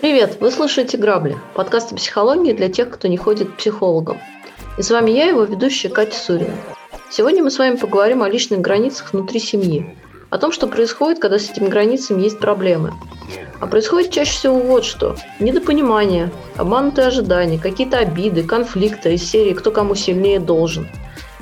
[0.00, 4.18] Привет, вы слушаете «Грабли»– подкаст о психологии для тех, кто не ходит к психологам.
[4.76, 6.56] И с вами я, его ведущая Катя Сурина.
[7.08, 9.96] Сегодня мы с вами поговорим о личных границах внутри семьи,
[10.30, 12.92] о том, что происходит, когда с этими границами есть проблемы.
[13.60, 15.16] А происходит чаще всего вот что.
[15.38, 20.88] Недопонимание, обманутые ожидания, какие-то обиды, конфликты из серии «Кто кому сильнее должен».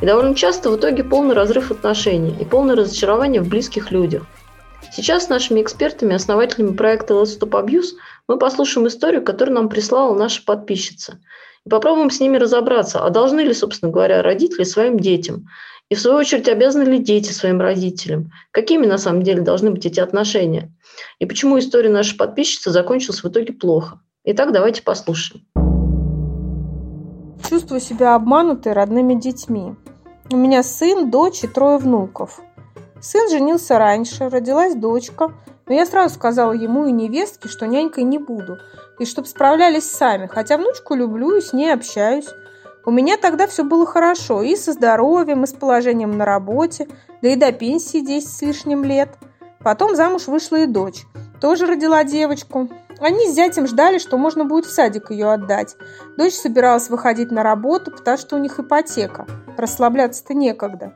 [0.02, 4.24] И довольно часто в итоге полный разрыв отношений и полное разочарование в близких людях.
[4.92, 7.94] Сейчас с нашими экспертами, основателями проекта Let's Stop Abuse,
[8.26, 11.18] мы послушаем историю, которую нам прислала наша подписчица.
[11.64, 15.48] И попробуем с ними разобраться, а должны ли, собственно говоря, родители своим детям
[15.88, 18.32] и, в свою очередь, обязаны ли дети своим родителям?
[18.50, 20.72] Какими, на самом деле, должны быть эти отношения?
[21.18, 24.00] И почему история нашей подписчицы закончилась в итоге плохо?
[24.24, 25.46] Итак, давайте послушаем.
[27.48, 29.74] Чувствую себя обманутой родными детьми.
[30.30, 32.40] У меня сын, дочь и трое внуков.
[33.00, 35.32] Сын женился раньше, родилась дочка,
[35.66, 38.58] но я сразу сказала ему и невестке, что нянькой не буду,
[38.98, 42.28] и чтоб справлялись сами, хотя внучку люблю и с ней общаюсь.
[42.84, 46.88] У меня тогда все было хорошо и со здоровьем, и с положением на работе,
[47.22, 49.10] да и до пенсии 10 с лишним лет.
[49.62, 51.04] Потом замуж вышла и дочь.
[51.40, 52.68] Тоже родила девочку.
[53.00, 55.76] Они с зятем ждали, что можно будет в садик ее отдать.
[56.16, 59.26] Дочь собиралась выходить на работу, потому что у них ипотека.
[59.56, 60.94] Расслабляться-то некогда.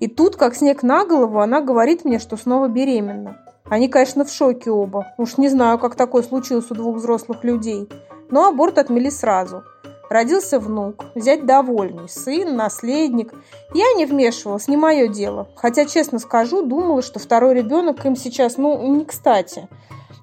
[0.00, 3.38] И тут, как снег на голову, она говорит мне, что снова беременна.
[3.66, 5.14] Они, конечно, в шоке оба.
[5.16, 7.88] Уж не знаю, как такое случилось у двух взрослых людей.
[8.30, 9.62] Но аборт отмели сразу–
[10.14, 13.34] Родился внук, взять довольный, сын, наследник.
[13.74, 15.48] Я не вмешивалась, не мое дело.
[15.56, 19.68] Хотя, честно скажу, думала, что второй ребенок им сейчас, ну, не кстати.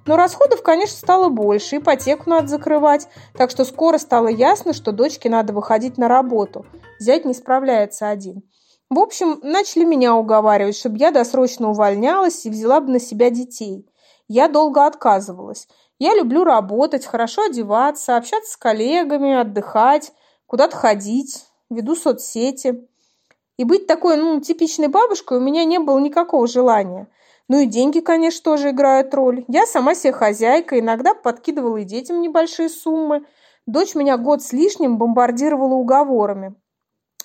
[0.06, 5.30] Но расходов, конечно, стало больше, ипотеку надо закрывать, так что скоро стало ясно, что дочке
[5.30, 6.66] надо выходить на работу.
[6.98, 8.44] Зять не справляется один.
[8.90, 13.86] В общем, начали меня уговаривать, чтобы я досрочно увольнялась и взяла бы на себя детей.
[14.30, 15.68] Я долго отказывалась.
[16.02, 20.14] Я люблю работать, хорошо одеваться, общаться с коллегами, отдыхать,
[20.48, 22.88] куда-то ходить, веду соцсети.
[23.58, 27.08] И быть такой, ну, типичной бабушкой у меня не было никакого желания.
[27.48, 29.46] Ну и деньги, конечно, тоже играют роль.
[29.48, 33.24] Я сама себе хозяйка, иногда подкидывала и детям небольшие суммы.
[33.68, 36.56] Дочь меня год с лишним бомбардировала уговорами.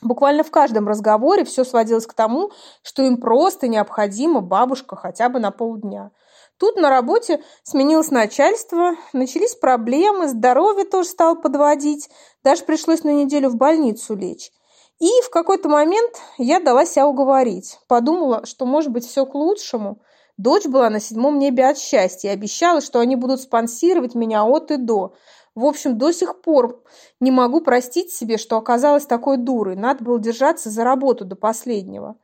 [0.02, 2.50] Буквально в каждом разговоре все сводилось к тому,
[2.82, 6.10] что им просто необходима бабушка хотя бы на полдня–
[6.58, 12.08] Тут на работе сменилось начальство, начались проблемы, здоровье тоже стало подводить,
[12.42, 14.50] даже пришлось на неделю в больницу лечь.
[14.98, 17.78] И в какой-то момент я дала себя уговорить.
[17.86, 20.00] Подумала, что может быть все к лучшему.
[20.38, 24.70] Дочь была на седьмом небе от счастья и обещала, что они будут спонсировать меня от
[24.70, 25.14] и до.
[25.54, 26.82] В общем, до сих пор
[27.20, 29.76] не могу простить себе, что оказалась такой дурой.
[29.76, 32.16] Надо было держаться за работу до последнего.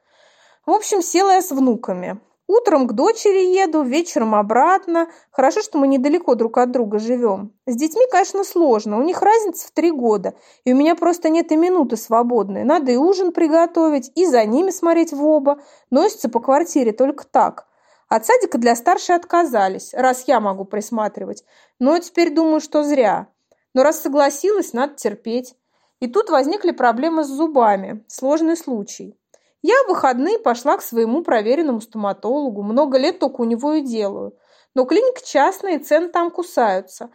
[0.65, 2.21] В общем, села я с внуками.
[2.55, 5.09] Утром к дочери еду, вечером обратно.
[5.31, 7.55] Хорошо, что мы недалеко друг от друга живем.
[7.67, 8.99] С детьми, конечно, сложно.
[8.99, 10.35] У них разница в три года.
[10.65, 12.65] И у меня просто нет и минуты свободной.
[12.65, 15.63] Надо и ужин приготовить, и за ними смотреть в оба.
[15.89, 17.67] Носятся по квартире только так.
[18.11, 21.45] От садика для старшей отказались, раз я могу присматривать.
[21.79, 23.29] Но теперь думаю, что зря.
[23.73, 25.55] Но раз согласилась, надо терпеть.
[26.01, 28.05] И тут возникли проблемы с зубами.
[28.09, 29.17] Сложный случай.
[29.63, 32.63] Я в выходные пошла к своему проверенному стоматологу.
[32.63, 34.37] Много лет только у него и делаю.
[34.75, 37.11] Но клиника частная, и цены там кусаются.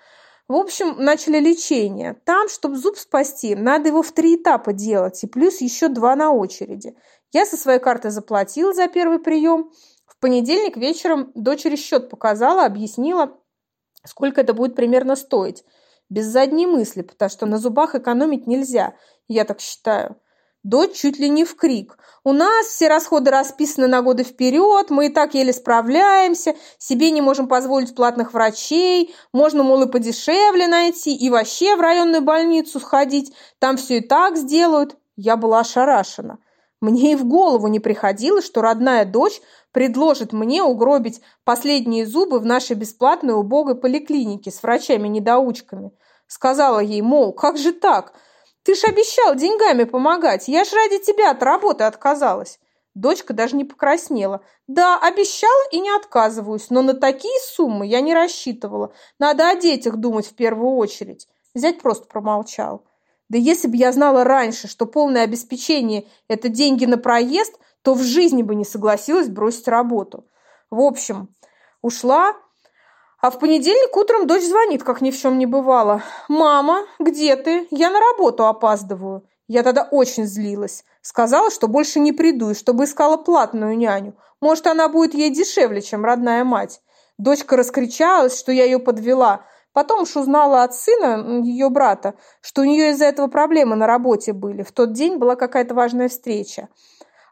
[0.47, 2.13] В общем, начали лечение.
[2.25, 6.31] Там, чтобы зуб спасти, надо его в три этапа делать, и плюс еще два на
[6.31, 6.95] очереди.
[7.33, 9.71] Я со своей карты заплатила за первый прием.
[10.05, 13.37] В понедельник вечером дочери счет показала, объяснила,
[14.05, 15.65] сколько это будет примерно стоить.
[16.09, 18.95] Без задней мысли, потому что на зубах экономить нельзя,
[19.27, 20.15] я так считаю.
[20.67, 21.97] Дочь чуть ли не в крик.
[22.25, 27.21] «У нас все расходы расписаны на годы вперед, мы и так еле справляемся, себе не
[27.21, 33.31] можем позволить платных врачей, можно, мол, и подешевле найти, и вообще в районную больницу сходить,
[33.59, 34.97] там все и так сделают».
[35.15, 36.39] Я была ошарашена.
[36.81, 39.39] Мне и в голову не приходило, что родная дочь
[39.71, 45.93] предложит мне угробить последние зубы в нашей бесплатной убогой поликлинике с врачами-недоучками.
[46.27, 48.15] Сказала ей, мол, как же так?
[48.67, 50.49] Ты ж обещал деньгами помогать.
[50.49, 52.59] Я ж ради тебя от работы отказалась.
[52.95, 54.41] Дочка даже не покраснела.
[54.67, 58.91] Да, обещала и не отказываюсь, но на такие суммы я не рассчитывала.
[59.19, 61.29] Надо о детях думать в первую очередь.
[61.55, 62.83] Зять просто промолчал.
[63.29, 68.03] Да если бы я знала раньше, что полное обеспечение– это деньги на проезд, то в
[68.03, 70.27] жизни бы не согласилась бросить работу.
[70.69, 71.33] В общем,
[71.81, 72.35] ушла,
[73.19, 76.03] а в понедельник утром дочь звонит, как ни в чем не бывало.
[76.27, 77.67] «Мама, где ты?
[77.71, 79.23] Я на работу опаздываю».
[79.47, 80.83] Я тогда очень злилась.
[81.01, 84.13] Сказала, что больше не приду и чтобы искала платную няню.
[84.41, 86.81] Может, она будет ей дешевле, чем родная мать.
[87.17, 89.45] Дочка раскричалась, что я ее подвела.
[89.71, 94.33] Потом уж узнала от сына, ее брата, что у нее из-за этого проблемы на работе
[94.33, 94.63] были.
[94.63, 96.67] В тот день была какая-то важная встреча.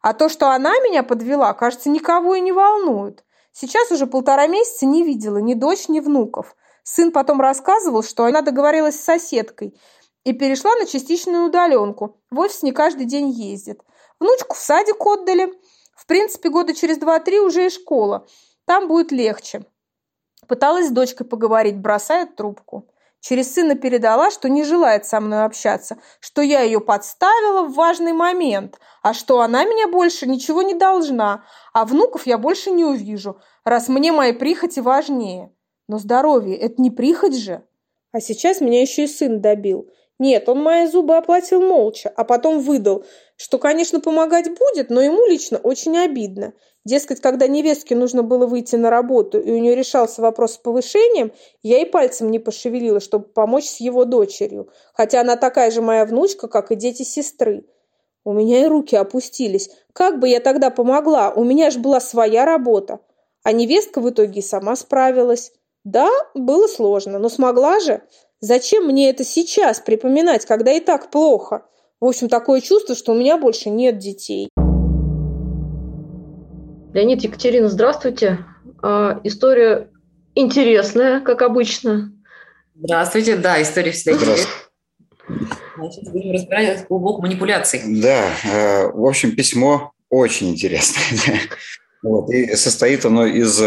[0.02, 3.24] А то, что она меня подвела, кажется, никого и не волнует.
[3.58, 6.58] Сейчас уже полтора месяца не видела ни дочь, ни внуков.
[6.84, 9.80] Сын потом рассказывал, что она договорилась с соседкой
[10.26, 12.20] и перешла на частичную удаленку.
[12.30, 13.82] В офис не каждый день ездит.
[14.20, 15.54] Внучку в садик отдали.
[15.96, 18.28] В принципе, года через два-три уже и школа.
[18.66, 19.66] Там будет легче.
[20.50, 22.90] Пыталась с дочкой поговорить, бросает трубку.
[23.28, 28.14] Через сына передала, что не желает со мной общаться, что я ее подставила в важный
[28.14, 31.44] момент, а что она меня больше ничего не должна,
[31.74, 35.52] а внуков я больше не увижу, раз мне мои прихоти важнее.
[35.88, 37.64] Но здоровье– это не прихоть же.
[38.12, 39.90] А сейчас меня еще и сын добил.
[40.18, 43.04] Нет, он мои зубы оплатил молча, а потом выдал,
[43.36, 46.54] что, конечно, помогать будет, но ему лично очень обидно.
[46.86, 51.34] Дескать, когда невестке нужно было выйти на работу, и у нее решался вопрос с повышением,
[51.64, 56.06] я и пальцем не пошевелила, чтобы помочь с его дочерью, хотя она такая же моя
[56.06, 57.66] внучка, как и дети сестры.
[58.24, 59.70] У меня и руки опустились.
[59.94, 61.32] Как бы я тогда помогла?
[61.32, 63.00] У меня же была своя работа.
[63.44, 65.52] А невестка в итоге сама справилась.
[65.84, 68.02] Да, было сложно, но смогла же.
[68.46, 71.66] Зачем мне это сейчас припоминать, когда и так плохо?
[72.00, 74.50] В общем, такое чувство, что у меня больше нет детей.
[76.94, 78.46] Леонид, Екатерина, здравствуйте.
[78.84, 79.90] А, история
[80.36, 82.14] интересная, как обычно.
[82.76, 84.54] Здравствуйте, да, история всегда интересная.
[85.78, 87.82] Значит, будем разбирать глубокую манипуляции.
[88.00, 91.40] Да, э, в общем, письмо очень интересное.
[92.04, 93.60] Вот, и состоит оно из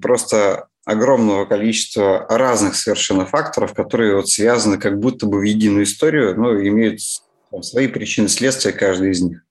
[0.00, 6.40] просто огромного количества разных совершенно факторов, которые вот связаны как будто бы в единую историю,
[6.40, 7.00] но имеют
[7.50, 9.42] там, свои причины следствия каждый из них.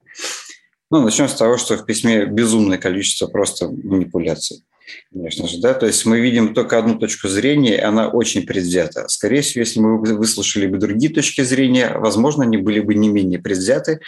[0.89, 4.63] Ну, начнем с того, что в письме безумное количество просто манипуляций.
[5.11, 9.07] Конечно же, да, то есть мы видим только одну точку зрения, и она очень предвзята.
[9.09, 13.39] Скорее всего, если мы выслушали бы другие точки зрения, возможно, они были бы не менее
[13.39, 13.99] предвзяты,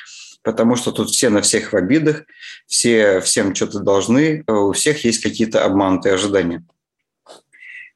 [0.44, 2.24] потому что тут все на всех в обидах,
[2.68, 6.64] все всем что-то должны, у всех есть какие-то обманутые ожидания.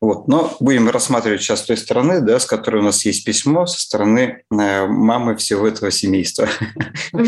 [0.02, 0.28] Вот.
[0.28, 4.44] Но будем рассматривать сейчас той стороны, да, с которой у нас есть письмо, со стороны
[4.50, 6.50] э, мамы всего этого семейства.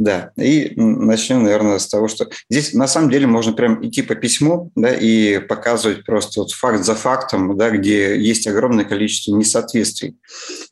[0.00, 4.14] Да, и начнем, наверное, с того, что здесь на самом деле можно прям идти по
[4.14, 10.16] письму, да, и показывать просто вот факт за фактом, да, где есть огромное количество несоответствий.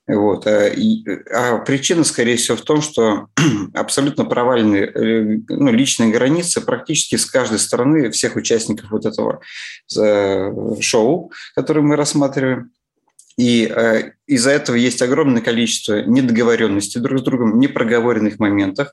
[0.07, 0.47] Вот.
[0.47, 3.27] А, и, а причина, скорее всего, в том, что
[3.75, 9.43] абсолютно провалены э, ну, личные границы практически с каждой стороны всех участников вот этого
[9.95, 12.71] э, шоу, которое мы рассматриваем.
[13.38, 18.88] И э, из-за этого есть огромное количество недоговоренностей друг с другом, непроговоренных моментов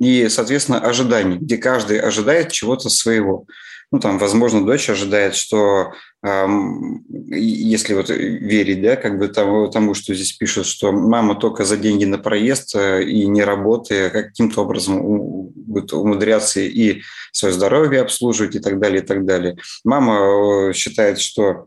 [0.00, 3.46] и, соответственно, ожиданий, где каждый ожидает чего-то своего.
[3.92, 5.92] Ну, там, возможно, дочь ожидает, что
[6.24, 11.76] если вот верить, да, как бы тому, тому, что здесь пишут, что мама только за
[11.76, 18.56] деньги на проезд э, и не работая, каким-то образом будет умудряться и свое здоровье обслуживать
[18.56, 19.58] и так далее, и так далее.
[19.84, 21.66] Мама э, считает, что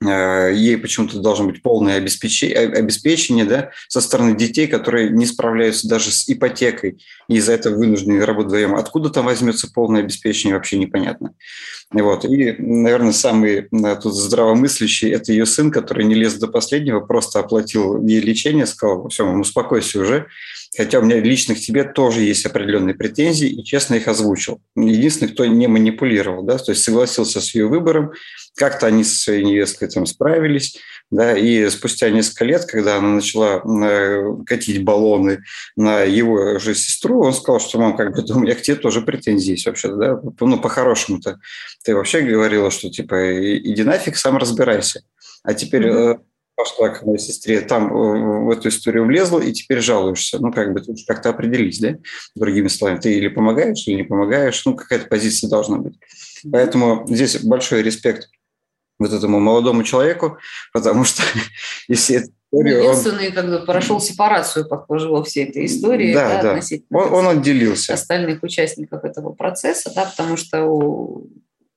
[0.00, 6.12] ей почему-то должно быть полное обеспечение, обеспечение да, со стороны детей, которые не справляются даже
[6.12, 8.76] с ипотекой, и из-за этого вынуждены работать вдвоем.
[8.76, 11.34] Откуда там возьмется полное обеспечение, вообще непонятно.
[11.90, 12.24] Вот.
[12.24, 17.40] И, наверное, самый э, тут здравомыслящий– это ее сын, который не лез до последнего, просто
[17.40, 20.26] оплатил ей лечение, сказал, все, успокойся уже,
[20.76, 24.60] хотя у меня лично к тебе тоже есть определенные претензии, и честно их озвучил.
[24.76, 28.12] Единственный, кто не манипулировал, да, то есть согласился с ее выбором,
[28.54, 30.78] как-то они со своей невесткой там справились,
[31.10, 35.42] да, и спустя несколько лет, когда она начала э, катить баллоны
[35.76, 39.00] на его же сестру, он сказал, что, мам, как бы, у меня к тебе тоже
[39.00, 41.38] претензии есть вообще, да, ну, по-хорошему-то.
[41.84, 45.02] Ты вообще говорила, что, типа, иди нафиг, сам разбирайся.
[45.44, 46.20] А теперь mm-hmm
[46.58, 50.40] пошла к моей сестре, там э, в эту историю влезла, и теперь жалуешься.
[50.40, 51.96] Ну, как бы тут как-то определись, да?
[52.34, 54.64] Другими словами, ты или помогаешь, или не помогаешь.
[54.66, 55.94] Ну, какая-то позиция должна быть.
[56.50, 58.28] Поэтому здесь большой респект
[58.98, 60.38] вот этому молодому человеку,
[60.72, 61.22] потому что
[61.88, 63.34] если это Единственный, он...
[63.34, 66.14] как бы прошел сепарацию, похоже, во всей этой истории.
[66.14, 66.60] Да, да.
[66.90, 67.92] Он, он отделился.
[67.92, 71.28] Остальных участников этого процесса, да, потому что у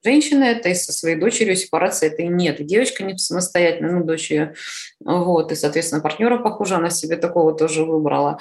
[0.03, 2.59] женщины это и со своей дочерью сепарации это и нет.
[2.59, 4.53] И девочка не самостоятельно, ну, дочь ее,
[4.99, 8.39] вот, и, соответственно, партнера, похоже, она себе такого тоже выбрала.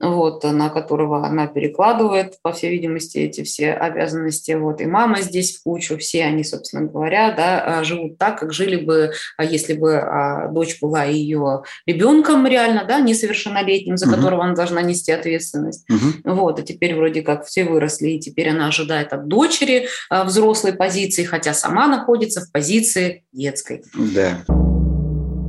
[0.00, 4.52] Вот, на которого она перекладывает, по всей видимости, эти все обязанности.
[4.52, 8.52] Вот, и мама здесь в кучу, все они, собственно говоря, да, а, живут так, как
[8.52, 14.16] жили бы, а, если бы а, дочь была ее ребенком реально, да, несовершеннолетним, за угу.
[14.16, 15.86] которого она должна нести ответственность.
[15.90, 16.34] Угу.
[16.34, 21.24] Вот, и теперь вроде как все выросли, и теперь она ожидает от дочери взрослой позиции,
[21.24, 23.82] хотя сама находится в позиции детской.
[23.94, 24.44] Да.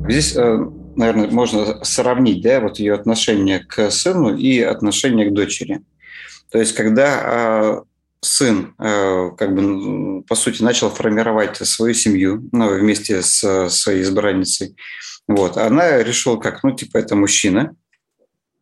[0.09, 0.57] Здесь э,
[0.95, 5.81] наверное, можно сравнить, да, вот ее отношение к сыну и отношение к дочери.
[6.51, 7.83] То есть, когда а,
[8.21, 14.75] сын, а, как бы, по сути, начал формировать свою семью ну, вместе с своей избранницей,
[15.27, 17.75] вот, она решила, как, ну, типа, это мужчина,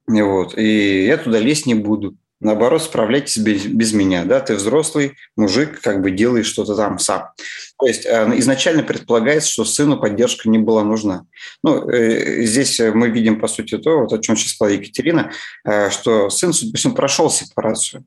[0.08, 2.16] вот, и я туда лезть не буду.
[2.42, 7.32] Наоборот, справляйтесь без, без меня, да, ты взрослый мужик, как бы делаешь что-то там сам.
[7.78, 11.26] То есть э, изначально предполагается, что сыну поддержка не была нужна.
[11.64, 15.32] Ну, э, здесь мы видим, по сути, то, вот о чем сейчас сказала Екатерина,
[15.66, 18.06] э, что сын, по всему, прошел сепарацию.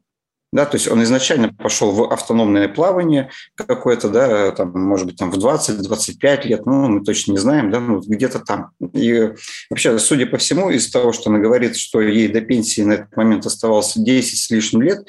[0.52, 5.30] Да, то есть он изначально пошел в автономное плавание какое-то, да, там, может быть, там
[5.30, 8.70] в 20-25 лет, ну, мы точно не знаем, да, ну, где-то там.
[8.92, 9.32] И
[9.70, 13.16] вообще, судя по всему, из того, что она говорит, что ей до пенсии на этот
[13.16, 15.06] момент оставалось 10 с лишним лет,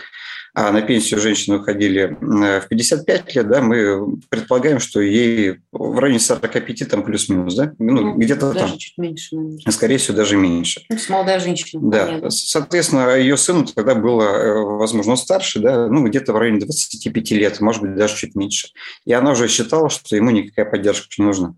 [0.56, 5.98] а на пенсию женщины уходили э, в 55 лет, да, мы предполагаем, что ей в
[5.98, 7.74] районе 45 там плюс-минус, да?
[7.80, 8.78] Ну, ну где-то там.
[8.78, 9.72] чуть меньше, наверное.
[9.72, 10.82] Скорее всего, даже меньше.
[10.90, 11.82] Ну, молодая женщина.
[11.90, 12.30] Да, понятно.
[12.30, 17.60] соответственно, ее сыну тогда было, э, возможно, старше, да, ну, где-то в районе 25 лет,
[17.60, 18.68] может быть, даже чуть меньше.
[19.06, 21.56] И она уже считала, что ему никакая поддержка не нужна.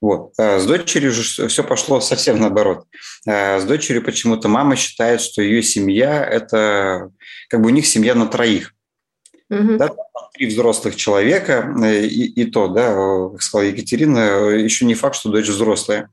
[0.00, 0.32] Вот.
[0.38, 2.86] А с дочерью же все пошло совсем наоборот.
[3.26, 7.10] А с дочерью почему-то мама считает, что ее семья– это
[7.48, 8.74] как бы у них семья на троих.
[9.50, 9.76] Угу.
[9.76, 9.90] Да,
[10.32, 12.94] три взрослых человека, э, и, и то, да,
[13.32, 14.18] как сказала Екатерина,
[14.50, 16.08] еще не факт, что дочь взрослая.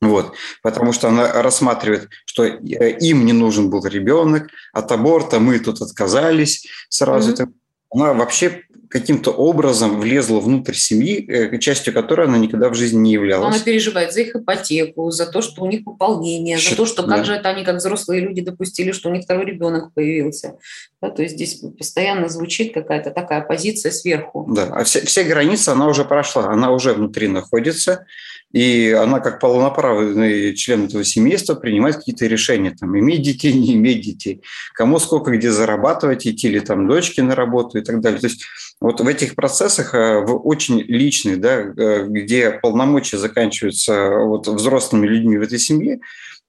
[0.00, 2.58] Вот, потому что она рассматривает, что э,
[2.98, 7.32] им не нужен был ребенок, от аборта мы тут отказались сразу.
[7.32, 7.52] Mm-hmm.
[7.90, 13.12] Она вообще каким-то образом влезла внутрь семьи, э, частью которой она никогда в жизни не
[13.12, 13.54] являлась.
[13.54, 17.02] Она переживает за их ипотеку, за то, что у них пополнение, Щит, за то, что
[17.02, 17.16] да.
[17.16, 20.58] как же это они, как взрослые люди, допустили, что у них второй ребенок появился.
[21.00, 24.46] Да, то есть здесь постоянно звучит какая-то такая позиция сверху.
[24.48, 28.04] Да, а все, все границы она уже прошла, она уже внутри находится,
[28.52, 34.02] и она как полноправный член этого семейства принимает какие-то решения, там, иметь детей, не иметь
[34.02, 34.42] детей,
[34.74, 38.20] кому сколько где зарабатывать, идти ли там дочки на работу и так далее.
[38.20, 38.44] То есть
[38.80, 45.06] вот в этих процессах, э, в очень личных, да, э, где полномочия заканчиваются вот взрослыми
[45.06, 46.00] людьми в этой семье,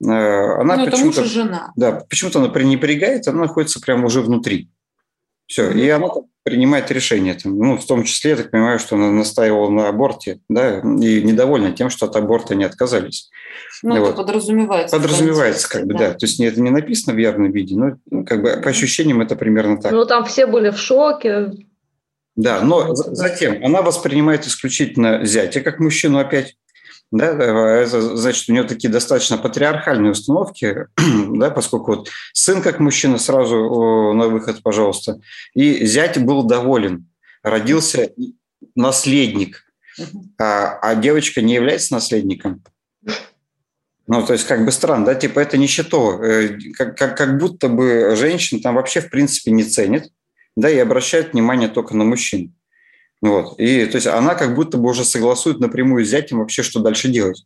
[0.04, 1.24] э, она ну, почему-то...
[1.24, 1.72] жена.
[1.76, 4.70] Да, почему-то она пренебрегает, она находится прямо уже внутри.
[5.54, 6.08] Все, и она
[6.42, 7.36] принимает решение.
[7.36, 11.22] Там, ну, в том числе, я так понимаю, что она настаивала на аборте, да, и
[11.22, 13.30] недовольна тем, что от аборта не отказались.
[13.84, 14.08] Ну, вот.
[14.08, 14.98] это подразумевается.
[14.98, 16.00] Подразумевается, как бы, да.
[16.00, 16.14] да.
[16.16, 19.80] То есть это не написано в явном виде, но как бы по ощущениям это примерно
[19.80, 19.92] так.
[19.92, 21.52] Ну, там все были в шоке,
[22.36, 26.56] да, но затем она воспринимает исключительно зятя как мужчину опять.
[27.14, 30.88] Да, это значит, у нее такие достаточно патриархальные установки,
[31.36, 35.20] да, поскольку вот сын как мужчина сразу на выход, пожалуйста,
[35.54, 37.08] и зять был доволен,
[37.44, 38.10] родился
[38.74, 39.64] наследник,
[40.40, 42.64] а, а девочка не является наследником.
[44.08, 47.70] Ну, то есть, как бы странно, да, типа это нището, э, как, как, как будто
[47.70, 50.06] бы женщин там вообще в принципе не ценят,
[50.56, 52.56] да, и обращает внимание только на мужчин.
[53.24, 53.58] Вот.
[53.58, 57.08] И то есть она как будто бы уже согласует напрямую с зятем вообще, что дальше
[57.08, 57.46] делать.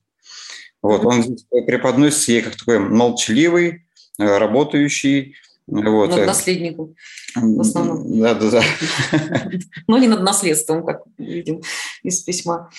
[0.81, 1.05] Вот.
[1.05, 1.23] Он
[1.67, 3.85] преподносится ей как такой молчаливый,
[4.17, 5.35] э, работающий.
[5.67, 6.09] Вот.
[6.09, 6.95] Над наследником
[7.35, 8.19] в основном.
[8.19, 8.63] Да, да, да.
[9.87, 11.61] Но не над наследством, как видим
[12.01, 12.71] из письма.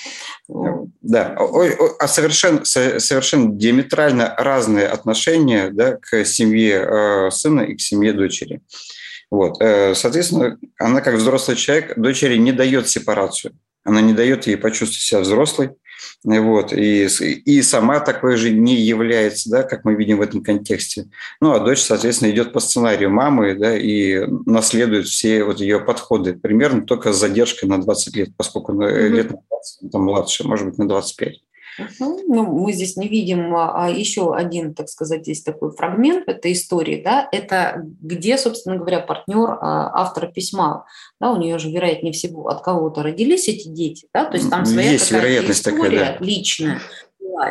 [0.48, 1.36] Да,
[2.00, 8.60] а совершенно, совершенно диаметрально разные отношения да, к семье э, сына и к семье дочери.
[9.30, 9.60] Вот.
[9.60, 13.54] Э, соответственно, она как взрослый человек дочери не дает сепарацию.
[13.84, 15.70] Она не дает ей почувствовать себя взрослой.
[16.24, 21.08] Вот, и, и сама такой же не является, да, как мы видим в этом контексте.
[21.40, 26.34] Ну, а дочь, соответственно, идет по сценарию мамы да, и наследует все вот ее подходы.
[26.34, 29.08] Примерно только с задержкой на 20 лет, поскольку mm-hmm.
[29.08, 31.34] лет на 20, там младше, может быть, на 25.
[32.00, 36.52] Ну, мы здесь не видим а, а еще один, так сказать, здесь такой фрагмент этой
[36.52, 40.86] истории, да, это где, собственно говоря, партнер а, автора письма,
[41.20, 44.64] да, у нее же, вероятнее всего, от кого-то родились эти дети, да, то есть там
[44.64, 46.24] своя есть вероятность история такая, да.
[46.24, 46.80] личная,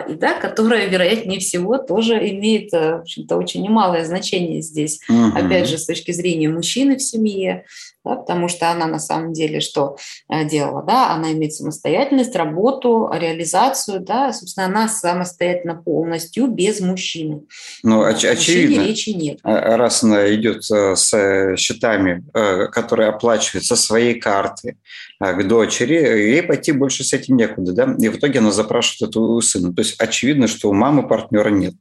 [0.10, 5.00] и да, которая, вероятнее всего, тоже имеет э, в общем-то, очень немалое значение здесь.
[5.07, 5.38] Угу.
[5.38, 7.65] Опять же, с точки зрения мужчины в семье,
[8.08, 9.98] да, потому что она на самом деле что
[10.30, 17.44] э, делала, да, она имеет самостоятельность, работу, реализацию, да, собственно, она самостоятельно полностью без мужчины.
[17.84, 18.84] Ну, оч- очевидно.
[18.84, 19.40] речи нет.
[19.44, 22.24] А раз она идет э, с э, счетами,
[22.72, 24.78] которые оплачивает со своей карты
[25.20, 29.22] к дочери, ей пойти больше с этим некуда, да, и в итоге она запрашивает эту
[29.22, 29.74] у сына.
[29.74, 31.74] То есть очевидно, что у мамы партнера нет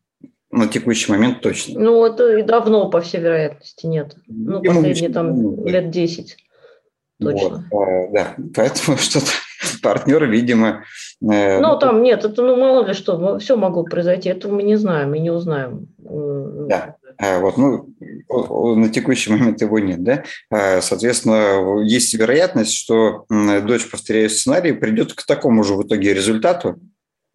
[0.56, 1.80] на текущий момент точно.
[1.80, 4.16] Ну, это и давно, по всей вероятности, нет.
[4.26, 6.36] Ну, Ему последние там лет 10
[7.20, 7.68] точно.
[7.70, 9.30] Вот, да, поэтому что-то
[9.82, 10.84] партнеры, видимо...
[11.22, 14.76] Э, ну, там нет, это ну мало ли что, все могло произойти, этого мы не
[14.76, 15.88] знаем и не узнаем.
[15.98, 17.88] Да, а, вот, ну,
[18.76, 20.24] на текущий момент его нет, да?
[20.50, 26.76] А, соответственно, есть вероятность, что дочь, повторяя сценарий, придет к такому же в итоге результату,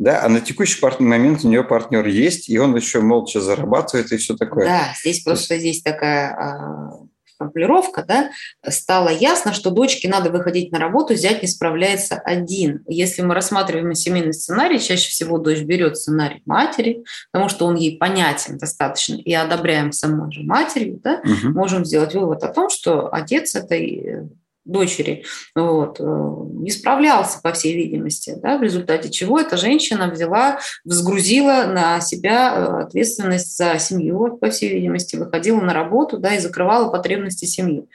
[0.01, 4.17] да, а на текущий момент у нее партнер есть, и он еще молча зарабатывает и
[4.17, 4.65] все такое.
[4.65, 6.91] Да, здесь просто здесь такая а,
[7.37, 8.31] формулировка, да,
[8.67, 12.83] стало ясно, что дочке надо выходить на работу, зять не справляется один.
[12.87, 17.99] Если мы рассматриваем семейный сценарий, чаще всего дочь берет сценарий матери, потому что он ей
[17.99, 21.53] понятен достаточно, и одобряем самой же матерью, да, угу.
[21.53, 24.31] можем сделать вывод о том, что отец этой
[24.65, 25.25] дочери,
[25.55, 31.65] вот, э, не справлялся, по всей видимости, да, в результате чего эта женщина взяла, взгрузила
[31.65, 36.91] на себя э, ответственность за семью, по всей видимости, выходила на работу да, и закрывала
[36.91, 37.87] потребности семьи.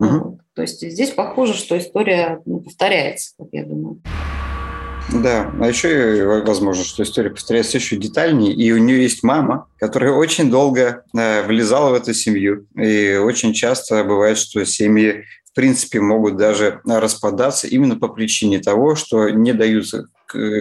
[0.00, 0.08] Угу.
[0.08, 0.38] Вот.
[0.54, 4.02] То есть здесь похоже, что история ну, повторяется, как я думаю.
[5.12, 10.12] Да, а еще возможно, что история повторяется еще детальнее, и у нее есть мама, которая
[10.12, 15.24] очень долго э, влезала в эту семью, и очень часто бывает, что семьи
[15.58, 19.86] принципе могут даже распадаться именно по причине того, что не дают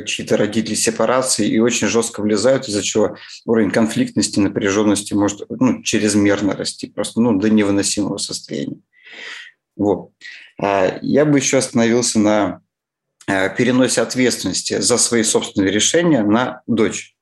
[0.07, 6.55] чьи-то родители сепарации и очень жестко влезают, из-за чего уровень конфликтности, напряженности может ну, чрезмерно
[6.55, 8.79] расти, просто ну, до невыносимого состояния.
[9.75, 10.13] Вот.
[10.59, 12.61] А я бы еще остановился на
[13.27, 17.15] э, переносе ответственности за свои собственные решения на дочь.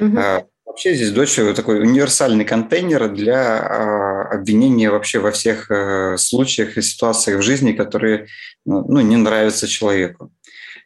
[0.00, 0.16] Угу.
[0.64, 7.40] Вообще здесь дочь такой универсальный контейнер для обвинения вообще во всех э, случаях и ситуациях
[7.40, 8.26] в жизни, которые
[8.64, 10.30] ну, ну не нравятся человеку.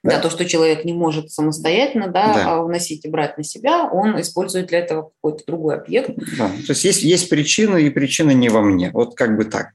[0.03, 0.17] Да.
[0.17, 2.63] да, то, что человек не может самостоятельно да, да.
[2.63, 6.11] вносить и брать на себя, он использует для этого какой-то другой объект.
[6.37, 8.91] Да, то есть есть, есть причина, и причина не во мне.
[8.93, 9.69] Вот как бы так.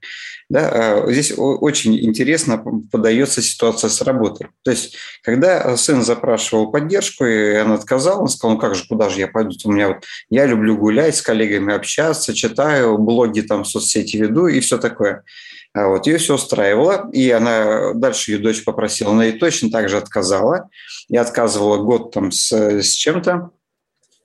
[0.49, 0.69] Да,
[1.05, 4.47] а, здесь очень интересно подается ситуация с работой.
[4.63, 9.09] То есть, когда сын запрашивал поддержку, и она отказала, он сказал, ну как же, куда
[9.09, 9.55] же я пойду?
[9.63, 14.59] У меня вот, я люблю гулять с коллегами, общаться, читаю, блоги там, соцсети веду и
[14.59, 15.23] все такое.
[15.77, 19.89] А вот, ее все устраивало, и она дальше ее дочь попросила, она ей точно так
[19.89, 20.69] же отказала,
[21.07, 23.51] и отказывала год там с, с чем-то,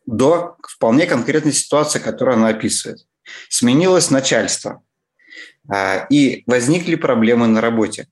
[0.07, 3.07] до вполне конкретной ситуации, которую она описывает.
[3.51, 4.83] Сменилось начальство,
[5.69, 8.09] а, и возникли проблемы на работе.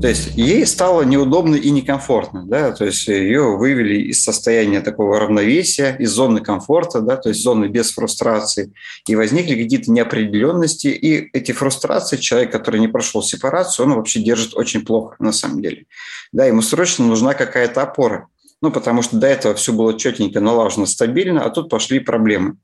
[0.00, 5.18] То есть ей стало неудобно и некомфортно, да, то есть ее вывели из состояния такого
[5.18, 8.72] равновесия, из зоны комфорта, да, то есть зоны без фрустрации,
[9.08, 14.54] и возникли какие-то неопределенности, и эти фрустрации человек, который не прошел сепарацию, он вообще держит
[14.54, 15.86] очень плохо на самом деле.
[16.30, 18.28] Да, ему срочно нужна какая-то опора,
[18.62, 22.56] ну, потому что до этого все было четенько, налажено, стабильно, а тут пошли проблемы.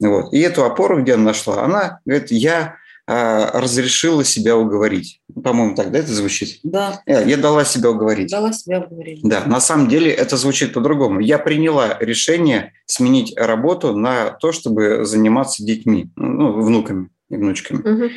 [0.00, 0.32] Вот.
[0.32, 2.76] И эту опору, где она нашла, она говорит, я
[3.08, 5.22] разрешила себя уговорить.
[5.42, 6.60] По-моему, так, да, это звучит?
[6.62, 7.00] Да.
[7.06, 8.30] Э, я дала себя уговорить.
[8.30, 9.20] Дала себя уговорить.
[9.22, 11.20] Да, на самом деле это звучит по-другому.
[11.20, 17.80] Я приняла решение сменить работу на то, чтобы заниматься детьми, ну, внуками и внучками.
[17.80, 18.10] Угу.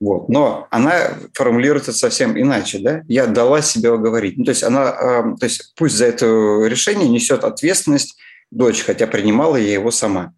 [0.00, 0.28] Вот.
[0.28, 3.02] Но она формулируется совсем иначе, да?
[3.08, 4.38] Я дала себя уговорить.
[4.38, 6.26] Ну, то есть она, а, то есть пусть за это
[6.64, 8.16] решение несет ответственность
[8.52, 10.32] дочь, хотя принимала я его сама.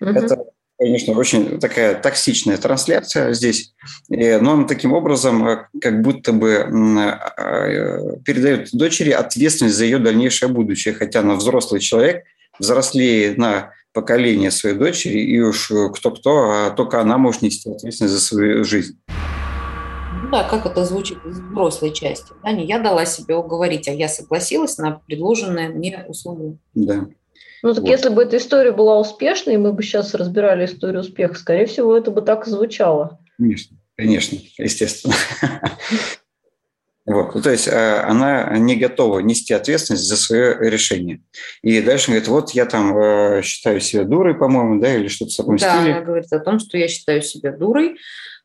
[0.00, 0.10] Угу.
[0.10, 0.44] Это
[0.80, 3.74] конечно, очень такая токсичная трансляция здесь,
[4.08, 10.48] но он таким образом э, как будто бы э, передает дочери ответственность за ее дальнейшее
[10.48, 12.24] будущее, хотя она взрослый человек,
[12.58, 18.20] взрослее на поколение своей дочери, и уж кто-кто, а только она может нести ответственность за
[18.20, 18.98] свою жизнь.
[20.32, 22.32] Да, как это звучит из взрослой части.
[22.42, 26.56] Да, не я дала себе уговорить, а я согласилась на предложенное мне условие.
[26.74, 27.06] Да.
[27.62, 27.90] Ну так вот.
[27.90, 31.96] если бы эта история была успешной, и мы бы сейчас разбирали историю успеха, скорее всего,
[31.96, 33.20] это бы так и звучало.
[33.36, 35.14] Конечно, конечно, естественно.
[37.06, 41.22] Вот, ну, то есть э, она не готова нести ответственность за свое решение.
[41.62, 45.36] И дальше говорит, вот я там э, считаю себя дурой, по-моему, да, или что-то в
[45.36, 45.92] таком да, стиле.
[45.92, 47.96] Да, она говорит о том, что я считаю себя дурой,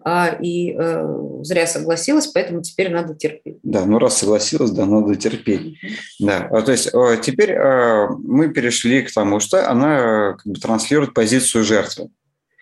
[0.04, 1.06] а, и э,
[1.42, 3.60] зря согласилась, поэтому теперь надо терпеть.
[3.64, 5.78] Да, ну раз согласилась, да, надо терпеть.
[6.20, 6.92] Да, а, то есть
[7.24, 12.10] теперь мы перешли к тому, что она как бы транслирует позицию жертвы.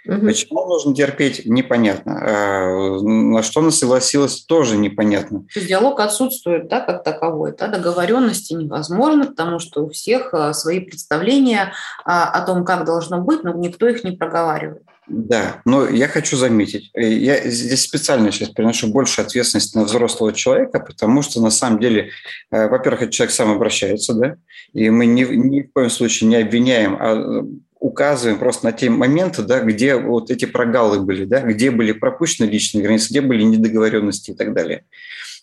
[0.06, 0.26] Угу.
[0.26, 2.20] Почему нужно терпеть, непонятно.
[2.22, 5.40] А на что она согласилась, тоже непонятно.
[5.54, 7.56] То есть диалог отсутствует, да, как таковой.
[7.58, 7.68] Да?
[7.68, 13.44] Договоренности невозможно, потому что у всех а, свои представления а, о том, как должно быть,
[13.44, 14.84] но никто их не проговаривает.
[15.08, 20.32] Да, но я хочу заметить, э, я здесь специально сейчас переношу больше ответственности на взрослого
[20.32, 22.12] человека, потому что на самом деле,
[22.52, 24.36] э, во-первых, этот человек сам обращается, да,
[24.72, 27.44] и мы ни, ни в коем случае не обвиняем, а
[27.84, 32.50] указываем просто на те моменты, да, где вот эти прогалы были, да, где были пропущены
[32.50, 34.86] личные границы, где были недоговоренности и так далее.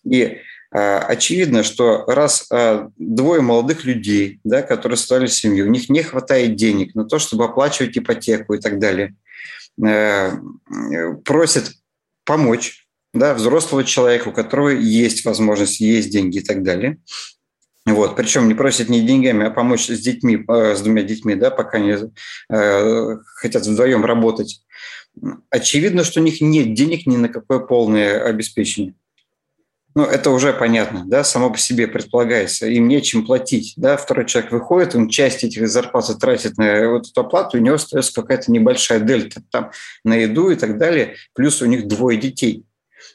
[0.04, 0.38] И э,
[0.72, 6.56] очевидно, что раз э, двое молодых людей, да, которые стали семью, у них не хватает
[6.56, 9.14] денег на то, чтобы оплачивать ипотеку и так далее,
[9.84, 10.32] э,
[11.26, 11.72] просят
[12.24, 16.96] помочь да, взрослого человека, у которого есть возможность, есть деньги и так далее–
[17.92, 21.50] вот, причем не просят не деньгами, а помочь с детьми, э, с двумя детьми, да,
[21.50, 21.96] пока они
[22.50, 24.62] э, хотят вдвоем работать.
[25.50, 28.94] Очевидно, что у них нет денег ни на какое полное обеспечение.
[29.96, 32.66] Ну, это уже понятно, да, само по себе предполагается.
[32.68, 33.96] Им нечем платить, да.
[33.96, 38.12] Второй человек выходит, он часть этих зарплаты тратит на вот эту оплату, у него остается
[38.12, 39.72] какая-то небольшая дельта там
[40.04, 41.16] на еду и так далее.
[41.34, 42.64] Плюс у них двое детей.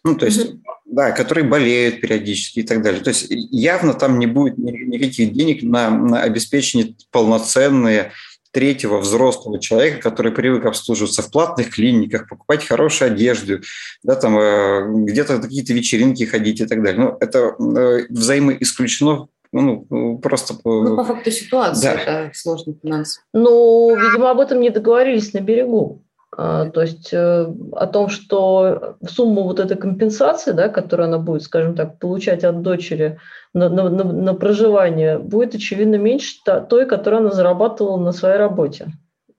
[0.04, 3.02] Ну, то есть mm-hmm да, которые болеют периодически и так далее.
[3.02, 8.12] То есть явно там не будет никаких денег на, на обеспечение полноценные
[8.52, 13.60] третьего взрослого человека, который привык обслуживаться в платных клиниках, покупать хорошую одежду,
[14.04, 17.02] да, там э, где-то какие-то вечеринки ходить и так далее.
[17.02, 20.54] Ну, это э, взаимоисключено ну, просто...
[20.64, 21.94] Ну, по факту ситуации, да.
[21.94, 23.20] это сложный финанс.
[23.34, 26.05] Ну, видимо, об этом не договорились на берегу.
[26.38, 31.44] А, то есть э, о том, что сумму вот этой компенсации, да, которую она будет,
[31.44, 33.20] скажем так, получать от дочери
[33.54, 36.36] на, на, на, на проживание, будет, очевидно, меньше
[36.70, 38.88] той, которую она зарабатывала на своей работе,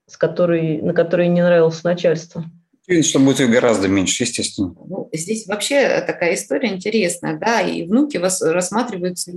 [0.06, 2.44] с которой, на которой не нравилось начальство.
[3.02, 4.74] Что будет их гораздо меньше, естественно.
[4.88, 9.32] Ну, здесь вообще такая история интересная, да, и внуки вас рассматриваются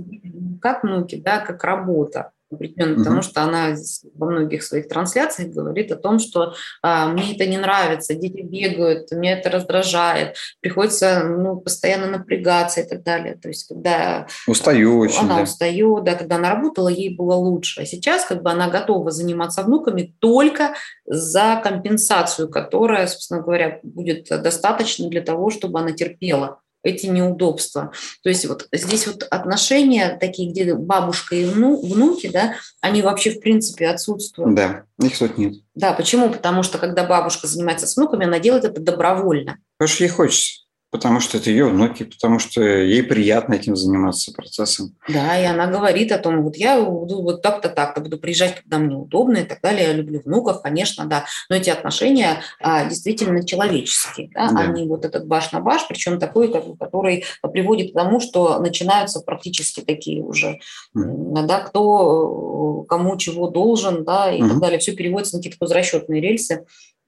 [0.62, 3.00] как внуки, да, как работа определенно, угу.
[3.00, 3.74] потому что она
[4.14, 9.10] во многих своих трансляциях говорит о том, что а, мне это не нравится, дети бегают,
[9.12, 13.36] меня это раздражает, приходится ну, постоянно напрягаться и так далее.
[13.36, 15.42] То есть когда устаю очень, она да.
[15.42, 17.82] устает, да, когда она работала, ей было лучше.
[17.82, 20.74] А сейчас как бы она готова заниматься внуками только
[21.06, 27.92] за компенсацию, которая, собственно говоря, будет достаточно для того, чтобы она терпела эти неудобства.
[28.22, 33.30] То есть вот здесь вот отношения такие, где бабушка и вну, внуки, да, они вообще
[33.30, 34.54] в принципе отсутствуют.
[34.54, 35.54] Да, их тут нет.
[35.74, 36.30] Да, почему?
[36.30, 39.58] Потому что когда бабушка занимается с внуками, она делает это добровольно.
[39.76, 40.59] Потому что ей хочется
[40.90, 44.96] потому что это ее внуки, потому что ей приятно этим заниматься процессом.
[45.08, 48.78] Да, и она говорит о том, вот я буду вот так-то, так-то буду приезжать, когда
[48.78, 49.88] мне удобно и так далее.
[49.88, 51.26] Я люблю внуков, конечно, да.
[51.48, 54.50] Но эти отношения а, действительно человеческие, да?
[54.50, 54.66] да.
[54.66, 59.20] не вот этот баш на баш, причем такой, как, который приводит к тому, что начинаются
[59.20, 60.58] практически такие уже,
[60.96, 61.46] mm.
[61.46, 64.48] да, кто кому чего должен, да, и mm-hmm.
[64.48, 64.78] так далее.
[64.80, 66.64] Все переводится на какие-то возвращенные рельсы.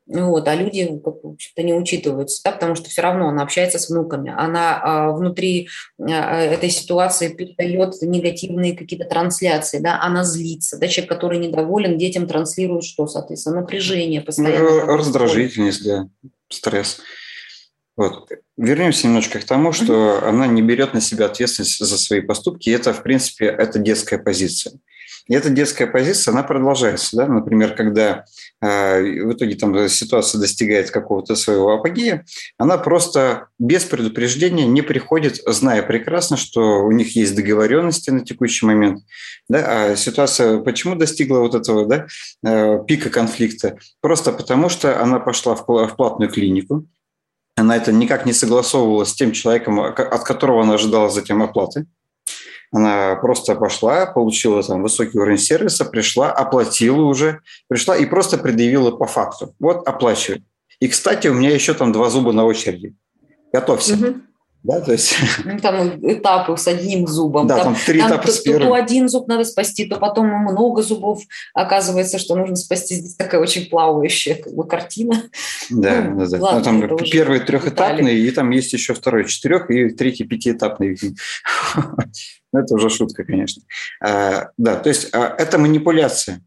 [0.06, 3.88] Вот, а люди как, то не учитываются, да, потому что все равно она общается с
[3.88, 5.68] внуками, она а, внутри
[6.00, 12.26] а, этой ситуации передает негативные какие-то трансляции, да, она злится, да, человек, который недоволен, детям
[12.26, 14.86] транслирует что, соответственно, напряжение постоянно.
[14.86, 16.08] Ну, раздражительность, да,
[16.48, 16.98] стресс.
[17.96, 18.28] Вот.
[18.56, 20.28] Вернемся немножко к тому, что mm-hmm.
[20.28, 22.70] она не берет на себя ответственность за свои поступки.
[22.70, 24.74] И это, в принципе, это детская позиция.
[25.28, 27.16] Эта детская позиция, она продолжается.
[27.16, 27.26] Да?
[27.26, 28.24] Например, когда
[28.60, 32.24] э, в итоге там ситуация достигает какого-то своего апогея,
[32.58, 38.66] она просто без предупреждения не приходит, зная прекрасно, что у них есть договоренности на текущий
[38.66, 39.00] момент.
[39.48, 39.92] Да?
[39.92, 42.06] А ситуация почему достигла вот этого да,
[42.44, 43.78] э, пика конфликта?
[44.00, 46.86] Просто потому, что она пошла в платную клинику,
[47.56, 51.86] она это никак не согласовывала с тем человеком, от которого она ожидала затем оплаты.
[52.72, 58.90] Она просто пошла, получила там высокий уровень сервиса, пришла, оплатила уже, пришла и просто предъявила
[58.90, 59.54] по факту.
[59.60, 60.42] Вот оплачивай.
[60.80, 62.94] И, кстати, у меня еще там два зуба на очереди.
[63.52, 63.94] Готовься.
[63.94, 64.14] Угу.
[64.62, 65.14] Да, то есть...
[65.44, 67.48] Ну, там этапы с одним зубом.
[67.48, 68.68] Да, там, там три там этапа то, с первым.
[68.68, 71.20] То один зуб надо спасти, то потом много зубов.
[71.52, 72.94] Оказывается, что нужно спасти.
[72.94, 75.24] Здесь такая очень плавающая как бы, картина.
[75.68, 76.38] Да, ну, да, да.
[76.40, 80.96] Ладно, ну, там первый трехэтапный, и там есть еще второй четырех, и третий пятиэтапный.
[82.52, 83.62] Ну, это уже шутка, конечно.
[84.00, 86.42] А, да, то есть а, это манипуляция.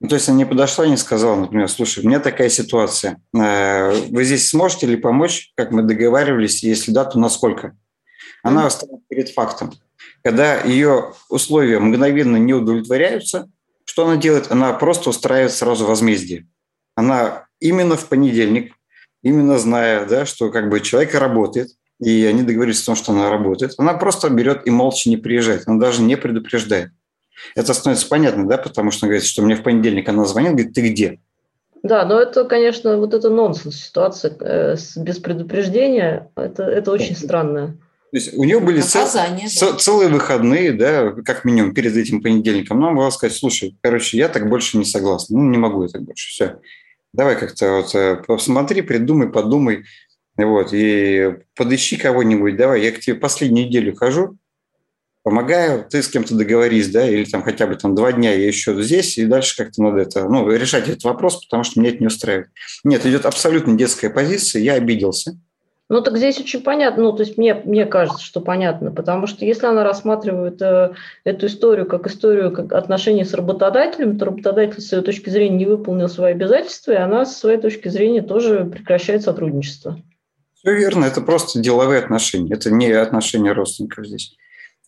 [0.00, 3.20] Ну, то есть она не подошла и не сказала, например, слушай, у меня такая ситуация,
[3.36, 7.76] а, вы здесь сможете ли помочь, как мы договаривались, если да, то насколько?
[8.42, 9.72] Она осталась перед фактом.
[10.22, 13.50] Когда ее условия мгновенно не удовлетворяются,
[13.84, 14.50] что она делает?
[14.50, 16.46] Она просто устраивает сразу возмездие.
[16.94, 18.74] она именно в понедельник,
[19.22, 23.30] именно зная, да, что как бы человек работает, и они договорились о том, что она
[23.30, 26.90] работает, она просто берет и молча не приезжает, она даже не предупреждает.
[27.54, 30.72] Это становится понятно, да, потому что она говорит, что мне в понедельник она звонит, говорит,
[30.74, 31.20] ты где?
[31.82, 37.78] Да, но это, конечно, вот это нонсенс ситуация э, без предупреждения, это, это очень странно.
[38.10, 39.76] То есть у нее были цел, да.
[39.76, 42.80] целые выходные, да, как минимум перед этим понедельником.
[42.80, 46.02] Нам могла сказать, слушай, короче, я так больше не согласна, ну не могу я так
[46.02, 46.56] больше, все.
[47.12, 49.84] Давай как-то вот э, посмотри, придумай, подумай,
[50.46, 54.38] вот, и подыщи кого-нибудь, давай, я к тебе последнюю неделю хожу,
[55.22, 58.80] помогаю, ты с кем-то договорись, да, или там хотя бы там два дня я еще
[58.82, 62.06] здесь, и дальше как-то надо это, ну, решать этот вопрос, потому что меня это не
[62.06, 62.48] устраивает.
[62.84, 65.36] Нет, идет абсолютно детская позиция, я обиделся.
[65.90, 69.44] Ну, так здесь очень понятно, ну, то есть мне, мне кажется, что понятно, потому что
[69.44, 70.92] если она рассматривает э,
[71.24, 75.66] эту историю как историю как отношений с работодателем, то работодатель с своей точки зрения не
[75.66, 80.00] выполнил свои обязательства, и она с своей точки зрения тоже прекращает сотрудничество.
[80.62, 84.36] Все верно, это просто деловые отношения, это не отношения родственников здесь.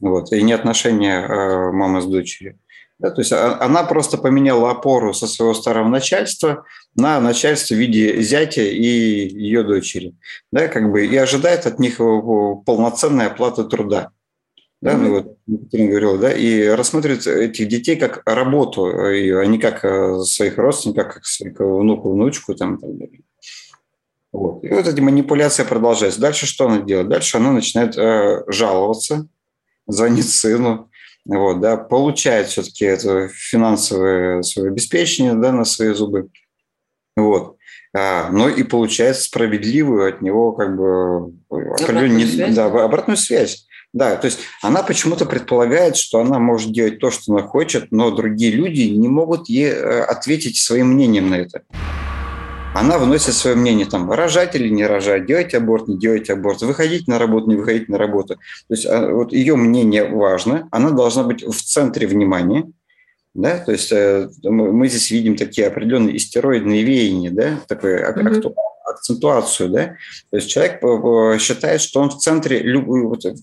[0.00, 2.58] Вот, и не отношения э, мамы с дочерью.
[2.98, 7.78] Да, то есть а, она просто поменяла опору со своего старого начальства на начальство в
[7.78, 10.14] виде зятя и ее дочери.
[10.50, 14.10] Да, как бы, и ожидает от них полноценной оплаты труда.
[14.82, 14.98] Да, mm-hmm.
[14.98, 20.18] ну, вот, Екатерина говорила, да, и рассматривает этих детей как работу, а не как э,
[20.24, 23.20] своих родственников, как своих внуку, внучку там, и так далее.
[24.32, 24.64] Вот.
[24.64, 26.20] И вот эти манипуляции продолжаются.
[26.20, 27.08] Дальше что она делает?
[27.08, 29.28] Дальше она начинает э, жаловаться
[29.86, 30.90] звонит сыну,
[31.24, 36.28] вот, да, получает все-таки это финансовое свое обеспечение да, на свои зубы.
[37.16, 37.56] Вот.
[37.94, 42.54] А, но и получает справедливую от него как бы обратную связь.
[42.54, 43.66] Да, обратную связь.
[43.92, 48.10] Да, то есть она почему-то предполагает, что она может делать то, что она хочет, но
[48.10, 51.62] другие люди не могут ей э, ответить своим мнением на это
[52.74, 57.06] она вносит свое мнение, там, рожать или не рожать, делать аборт, не делать аборт, выходить
[57.08, 58.36] на работу, не выходить на работу.
[58.68, 62.70] То есть а, вот ее мнение важно, она должна быть в центре внимания,
[63.34, 68.54] да, то есть э, мы здесь видим такие определенные истероидные веяния, да, такой mm-hmm
[68.92, 69.96] акцентуацию, да?
[70.30, 72.60] То есть человек э, считает, что он в центре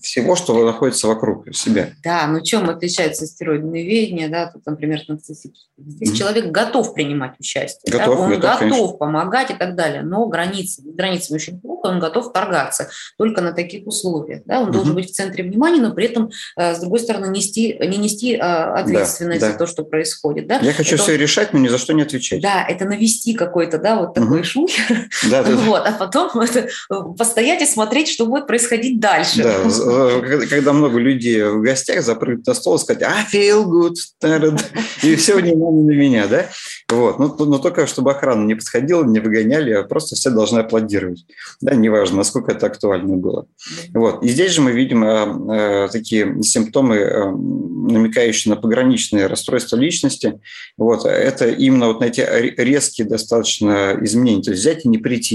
[0.02, 1.90] всего, что находится вокруг себя.
[2.02, 5.70] Да, но чем отличается стероидное веяние, да, тут, например, нарциссическое?
[5.78, 6.16] Здесь mm-hmm.
[6.16, 8.22] человек готов принимать участие, готов, да?
[8.22, 12.90] он готов, готов помогать и так далее, но границы, границы очень плохо, он готов торгаться
[13.16, 14.72] только на таких условиях, да, он mm-hmm.
[14.72, 18.34] должен быть в центре внимания, но при этом, э, с другой стороны, нести, не нести
[18.36, 20.58] ответственность да, за то, что происходит, да.
[20.58, 22.42] Я хочу это, все решать, но ни за что не отвечать.
[22.42, 24.44] Да, это навести какой-то, да, вот такой mm-hmm.
[24.44, 26.30] шухер, да, да, вот, а потом
[27.18, 29.42] постоять и смотреть, что будет происходить дальше.
[29.42, 33.94] Да, э, когда много людей в гостях запрыгнуть на стол и сказать «I feel good»,
[35.02, 36.46] и все внимание на меня, да?
[36.90, 37.18] Вот.
[37.18, 41.24] Но, но только чтобы охрана не подходила, не выгоняли, а просто все должны аплодировать.
[41.60, 43.46] Да, неважно, насколько это актуально было.
[43.94, 44.22] Вот.
[44.24, 50.40] И здесь же мы видим э, э, такие симптомы, э, намекающие на пограничные расстройства личности.
[50.76, 51.04] Вот.
[51.04, 52.20] Это именно вот на эти
[52.60, 54.42] резкие достаточно изменения.
[54.42, 55.29] То есть взять и не прийти.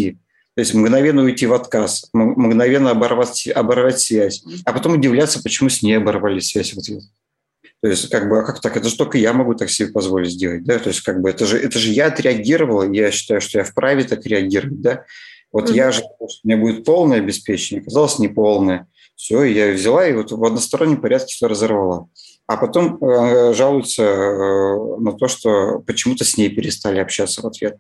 [0.55, 5.81] То есть мгновенно уйти в отказ, мгновенно оборвать, оборвать связь, а потом удивляться, почему с
[5.81, 7.03] ней оборвали связь в ответ.
[7.81, 8.77] То есть, как бы, а как так?
[8.77, 10.79] Это же только я могу так себе позволить сделать, да?
[10.79, 14.05] То есть, как бы, это же, это же я отреагировал, я считаю, что я вправе
[14.05, 15.05] так реагировать, да?
[15.51, 15.75] Вот mm-hmm.
[15.75, 18.88] я же, у меня будет полное обеспечение, оказалось неполное.
[19.15, 22.08] Все, я взяла и вот в одностороннем порядке все разорвала.
[22.47, 27.77] А потом э, жалуются э, на то, что почему-то с ней перестали общаться в ответ.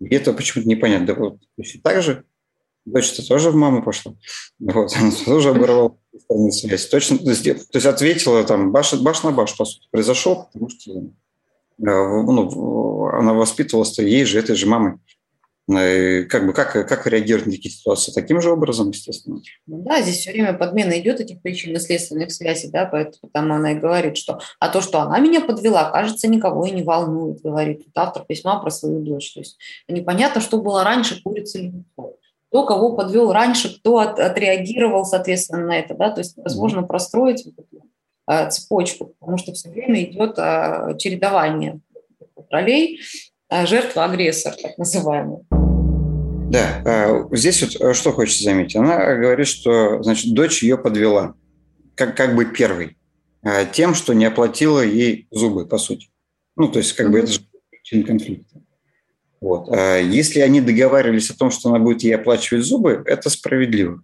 [0.00, 1.06] И это почему-то непонятно.
[1.06, 1.38] Да вот
[1.82, 2.24] так же
[2.84, 4.14] дочь-то тоже в маму пошла.
[4.58, 5.96] Вот, она тоже оборвала
[6.50, 6.86] связь.
[6.88, 10.68] Точно, то есть, то есть ответила там баш, баш на баш, по сути, произошел, потому
[10.70, 11.02] что э,
[11.78, 14.94] ну, она воспитывалась ей же, этой же мамой.
[15.68, 18.12] Э, как бы как, как реагировать на такие ситуации?
[18.12, 19.40] Таким же образом, естественно.
[19.66, 23.74] Ну, да, здесь все время подмена идет этих причинно-следственных связей, да, поэтому там она и
[23.74, 28.24] говорит, что а то, что она меня подвела, кажется, никого и не волнует, говорит автор
[28.24, 29.34] письма про свою дочь.
[29.34, 32.16] То есть непонятно, что было раньше, курица или яйцо
[32.48, 37.44] кто кого подвел раньше, кто от, отреагировал, соответственно, на это, да, то есть возможно простроить
[37.44, 37.84] вот эту
[38.24, 41.80] а, цепочку, потому что все время идет а, чередование
[42.48, 43.00] ролей
[43.50, 45.38] жертва-агрессор, так называемый.
[46.50, 48.76] Да, а, здесь вот а, что хочется заметить.
[48.76, 51.34] Она говорит, что, значит, дочь ее подвела,
[51.94, 52.96] как, как бы первый,
[53.42, 56.08] а, тем, что не оплатила ей зубы, по сути.
[56.56, 57.10] Ну, то есть, как mm-hmm.
[57.10, 58.60] бы это же причина конфликта.
[59.40, 59.68] Вот.
[59.70, 64.02] А если они договаривались о том, что она будет ей оплачивать зубы, это справедливо.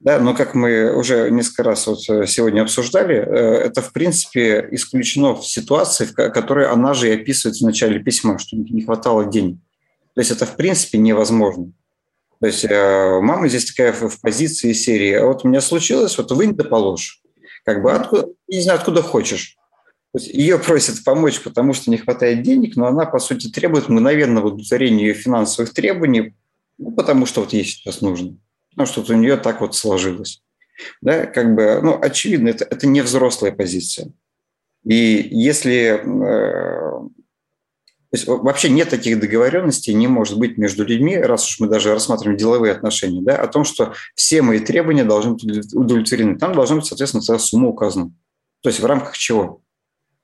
[0.00, 4.68] Да, но как мы уже несколько раз вот э, сегодня обсуждали, э, это в принципе
[4.72, 9.24] исключено в ситуации, в которой она же и описывает в начале письма, что не хватало
[9.24, 9.58] денег.
[10.14, 11.72] То есть это в принципе невозможно.
[12.40, 16.30] То есть э, мама здесь такая в позиции серии, а вот у меня случилось, вот
[16.30, 17.22] вынь да положь.
[17.64, 19.56] Как бы откуда, не знаю, откуда хочешь.
[20.14, 25.08] Ее просят помочь, потому что не хватает денег, но она, по сути, требует мгновенного удовлетворения
[25.08, 26.34] ее финансовых требований,
[26.78, 28.36] ну, потому что вот ей сейчас нужно.
[28.76, 30.42] Потому что вот у нее так вот сложилось.
[31.00, 34.12] Да, как бы, ну, очевидно, это, это не взрослая позиция.
[34.84, 37.08] И если э,
[38.12, 42.36] есть вообще нет таких договоренностей, не может быть между людьми, раз уж мы даже рассматриваем
[42.36, 46.38] деловые отношения, да, о том, что все мои требования должны быть удовлетворены.
[46.38, 48.12] Там должна быть, соответственно, целая сумма указана.
[48.62, 49.62] То есть в рамках чего?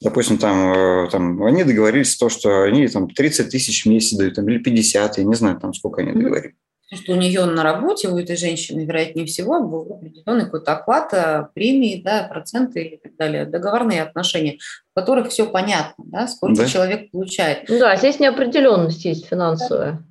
[0.02, 4.34] Допустим, там, э, там они договорились то, что они там 30 тысяч в месяц дают,
[4.34, 6.56] там, или 50, я не знаю, там сколько они договорились
[6.96, 11.46] что у нее на работе, у этой женщины, вероятнее всего, был определенный какой-то оклад, э,
[11.54, 14.58] премии, да, проценты и так далее, договорные отношения,
[14.90, 16.66] в которых все понятно, да, сколько да.
[16.66, 17.68] человек получает.
[17.68, 20.02] Ну да, здесь неопределенность есть финансовая.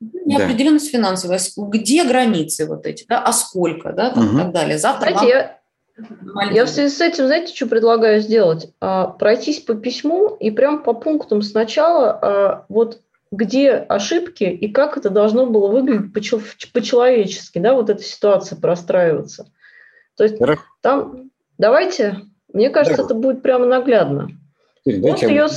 [0.00, 0.98] Неопределенность да.
[0.98, 1.40] финансовая.
[1.56, 4.36] Где границы вот эти, да, а сколько, да, там, угу.
[4.36, 4.78] и так далее.
[4.78, 5.56] Завтра Знаете, я...
[6.52, 8.70] Я в связи с этим, знаете, что предлагаю сделать?
[8.80, 14.96] А, пройтись по письму и прям по пунктам сначала а, вот где ошибки и как
[14.96, 16.12] это должно было выглядеть
[16.72, 19.50] по-человечески, да, вот эта ситуация простраиваться.
[20.16, 20.38] То есть
[20.80, 22.20] там, давайте,
[22.52, 23.04] мне кажется, да.
[23.04, 24.30] это будет прямо наглядно.
[24.86, 25.48] Вот ее,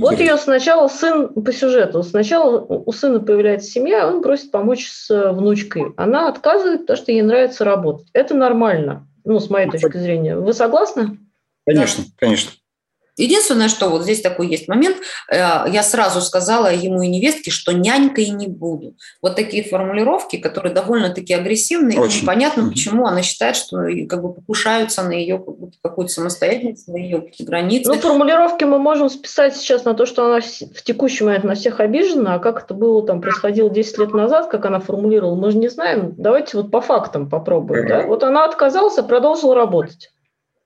[0.00, 2.02] вот ее сначала сын по сюжету.
[2.02, 5.92] Сначала у сына появляется семья, он просит помочь с внучкой.
[5.96, 8.08] Она отказывает, потому что ей нравится работать.
[8.12, 10.36] Это нормально, ну, с моей точки зрения.
[10.36, 11.18] Вы согласны?
[11.64, 12.50] Конечно, конечно.
[13.20, 14.96] Единственное, что вот здесь такой есть момент,
[15.30, 18.94] э, я сразу сказала ему и невестке, что нянькой не буду.
[19.22, 22.18] Вот такие формулировки, которые довольно-таки агрессивные, Очень.
[22.18, 23.76] и непонятно, почему она считает, что
[24.08, 25.42] как бы покушаются на ее
[25.82, 27.90] какую-то самостоятельность, на ее границы.
[27.92, 31.80] Ну, формулировки мы можем списать сейчас на то, что она в текущий момент на всех
[31.80, 35.58] обижена, а как это было там, происходило 10 лет назад, как она формулировала, мы же
[35.58, 36.14] не знаем.
[36.16, 37.86] Давайте вот по фактам попробуем.
[37.86, 38.02] Да?
[38.06, 40.10] Вот она отказалась, продолжила работать.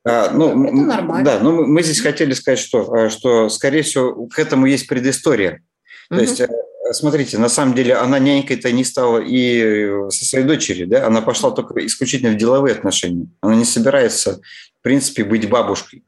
[0.07, 1.25] А, ну, это нормально.
[1.25, 5.63] Да, ну мы здесь хотели сказать, что, а, что, скорее всего, к этому есть предыстория.
[6.11, 6.23] То угу.
[6.23, 6.49] есть, э,
[6.93, 11.51] смотрите, на самом деле она нянькой-то не стала и со своей дочерью, да, она пошла
[11.51, 13.29] только исключительно в деловые отношения.
[13.41, 14.41] Она не собирается,
[14.79, 16.05] в принципе, быть бабушкой.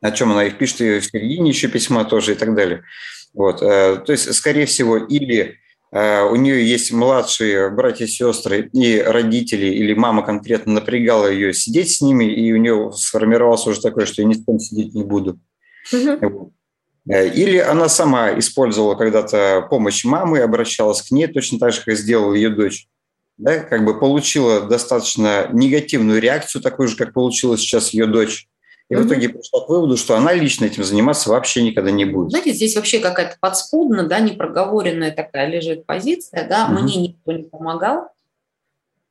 [0.00, 2.82] О чем она их пишет и в середине еще письма тоже и так далее.
[3.32, 3.62] Вот.
[3.62, 9.00] Э, то есть, скорее всего, или Э, у нее есть младшие братья и сестры, и
[9.00, 14.06] родители или мама конкретно напрягала ее сидеть с ними, и у нее сформировался уже такое,
[14.06, 15.40] что я ни с кем сидеть не буду.
[15.92, 16.52] Угу.
[17.06, 22.34] Или она сама использовала когда-то помощь мамы, обращалась к ней точно так же, как сделала
[22.34, 22.86] ее дочь.
[23.36, 28.46] Да, как бы получила достаточно негативную реакцию, такую же, как получила сейчас ее дочь.
[28.90, 32.30] И в итоге пришла к выводу, что она лично этим заниматься вообще никогда не будет.
[32.30, 36.82] Знаете, здесь вообще какая-то подспудная, да, непроговоренная такая лежит позиция, да, угу.
[36.82, 38.08] мне никто не помогал,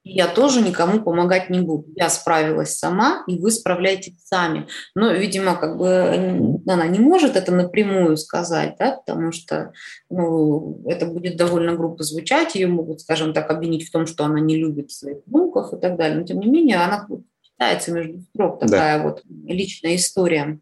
[0.03, 1.85] и я тоже никому помогать не буду.
[1.95, 4.67] Я справилась сама, и вы справляетесь сами.
[4.95, 9.71] Но, видимо, как бы она не может это напрямую сказать, да, потому что
[10.09, 14.39] ну, это будет довольно грубо звучать, ее могут, скажем так, обвинить в том, что она
[14.39, 16.17] не любит своих внуков и так далее.
[16.17, 17.05] Но, тем не менее, она
[17.59, 19.03] читается между строк такая да.
[19.03, 20.59] вот личная история.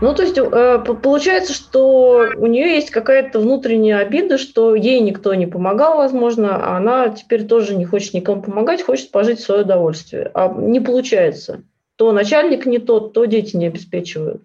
[0.00, 5.32] Ну, то есть э, получается, что у нее есть какая-то внутренняя обида, что ей никто
[5.34, 9.62] не помогал, возможно, а она теперь тоже не хочет никому помогать, хочет пожить в свое
[9.62, 10.30] удовольствие.
[10.34, 11.62] А не получается.
[11.96, 14.42] То начальник не тот, то дети не обеспечивают.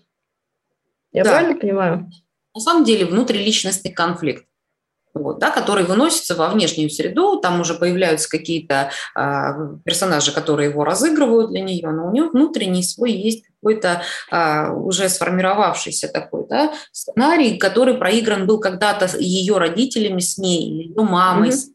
[1.12, 1.32] Я да.
[1.32, 2.12] правильно понимаю?
[2.54, 4.46] На самом деле внутриличностный конфликт
[5.13, 10.84] вот, да, который выносится во внешнюю среду, там уже появляются какие-то э, персонажи, которые его
[10.84, 16.74] разыгрывают для нее, но у нее внутренний свой есть какой-то э, уже сформировавшийся такой да,
[16.91, 21.50] сценарий, который проигран был когда-то ее родителями с ней, ее мамой.
[21.50, 21.74] Mm-hmm.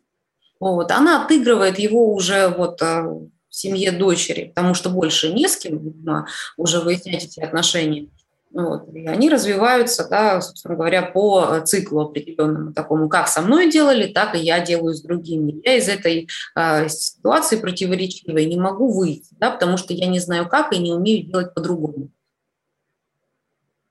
[0.60, 5.56] Вот, она отыгрывает его уже вот э, в семье дочери, потому что больше не с
[5.56, 8.08] кем, видимо, уже выяснять эти отношения.
[8.52, 8.92] Вот.
[8.92, 14.34] И они развиваются, да, собственно говоря, по циклу определенному такому, как со мной делали, так
[14.34, 15.60] и я делаю с другими.
[15.64, 20.48] Я из этой э, ситуации противоречивой не могу выйти, да, потому что я не знаю
[20.48, 22.10] как и не умею делать по-другому.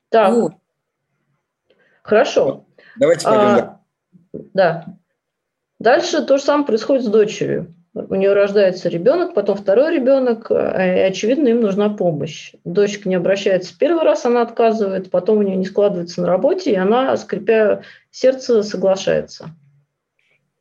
[0.10, 0.34] Так.
[0.34, 0.54] Вот.
[2.04, 2.66] Хорошо.
[2.98, 3.44] Давайте пойдем.
[3.44, 3.82] А,
[4.54, 4.86] да.
[5.80, 10.98] Дальше то же самое происходит с дочерью у нее рождается ребенок, потом второй ребенок, э,
[10.98, 12.54] и, очевидно, им нужна помощь.
[12.64, 16.76] Дочка не обращается первый раз, она отказывает, потом у нее не складывается на работе, и
[16.76, 19.50] она, скрипя сердце, соглашается.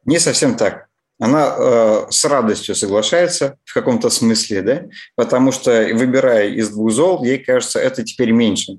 [0.04, 0.88] Не совсем так.
[1.20, 4.82] Она э, с радостью соглашается в каком-то смысле, да,
[5.14, 8.78] потому что, выбирая из двух зол, ей кажется, это теперь меньше.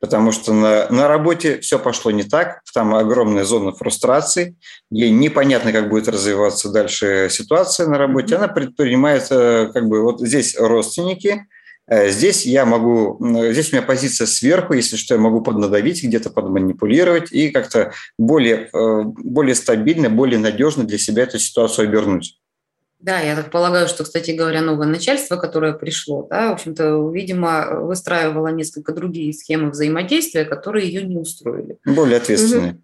[0.00, 4.56] Потому что на, на работе все пошло не так, там огромная зона фрустрации,
[4.90, 10.20] ей непонятно, как будет развиваться дальше ситуация на работе, она предпринимает, э, как бы, вот
[10.20, 11.46] здесь родственники,
[11.86, 13.18] э, Здесь я могу,
[13.50, 18.70] здесь у меня позиция сверху, если что, я могу поднадавить, где-то подманипулировать и как-то более,
[18.72, 22.39] э, более стабильно, более надежно для себя эту ситуацию обернуть.
[23.00, 27.80] Да, я так полагаю, что, кстати говоря, новое начальство, которое пришло, да, в общем-то, видимо,
[27.80, 31.78] выстраивало несколько другие схемы взаимодействия, которые ее не устроили.
[31.86, 32.78] Более ответственные.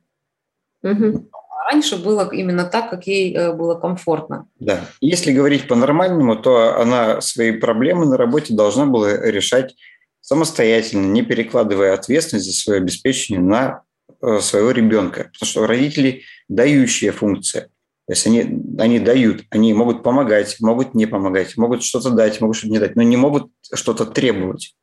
[0.83, 1.31] Угу.
[1.71, 4.49] Раньше было именно так, как ей э, было комфортно.
[4.61, 4.81] Да.
[5.01, 9.75] Если говорить по-нормальному, то она свои проблемы на работе должна была решать
[10.21, 13.83] самостоятельно, не перекладывая ответственность за свое обеспечение на
[14.23, 15.31] э, своего ребенка.
[15.33, 17.69] Потому что у родителей дающая функция.
[18.07, 22.57] То есть они, они дают, они могут помогать, могут не помогать, могут что-то дать, могут
[22.57, 24.77] что-то не дать, но не могут что-то требовать.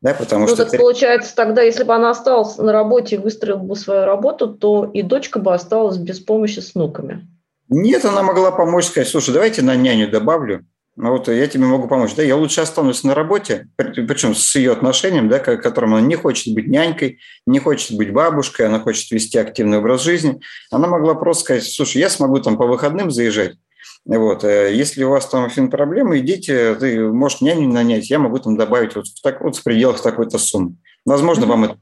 [0.00, 3.58] Да, потому ну, что так получается, тогда, если бы она осталась на работе и выстроила
[3.58, 7.28] бы свою работу, то и дочка бы осталась без помощи с внуками.
[7.68, 10.66] Нет, она могла помочь, сказать, слушай, давайте на няню добавлю,
[11.00, 12.14] ну вот я тебе могу помочь.
[12.14, 16.54] Да, я лучше останусь на работе, причем с ее отношением, да, которым она не хочет
[16.54, 20.40] быть нянькой, не хочет быть бабушкой, она хочет вести активный образ жизни.
[20.70, 23.56] Она могла просто сказать, слушай, я смогу там по выходным заезжать,
[24.04, 24.44] вот.
[24.44, 28.56] Э, если у вас там фин проблемы, идите, ты можешь няню нанять, я могу там
[28.56, 30.76] добавить вот в, так, вот в пределах такой-то суммы.
[31.06, 31.48] Возможно, mm-hmm.
[31.48, 31.78] вам это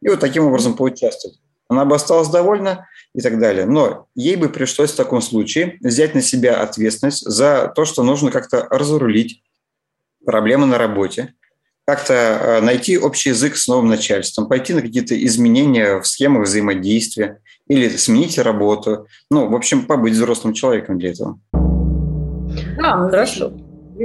[0.00, 1.38] И вот таким образом поучаствовать.
[1.72, 3.66] Она бы осталась довольна, и так далее.
[3.66, 8.30] Но ей бы пришлось в таком случае взять на себя ответственность за то, что нужно
[8.30, 9.42] как-то разрулить
[10.24, 11.34] проблемы на работе,
[11.84, 17.40] как-то э, найти общий язык с новым начальством, пойти на какие-то изменения в схемах взаимодействия
[17.66, 19.08] или сменить работу.
[19.30, 21.40] Ну, в общем, побыть взрослым человеком для этого.
[21.52, 23.52] Да, ну, хорошо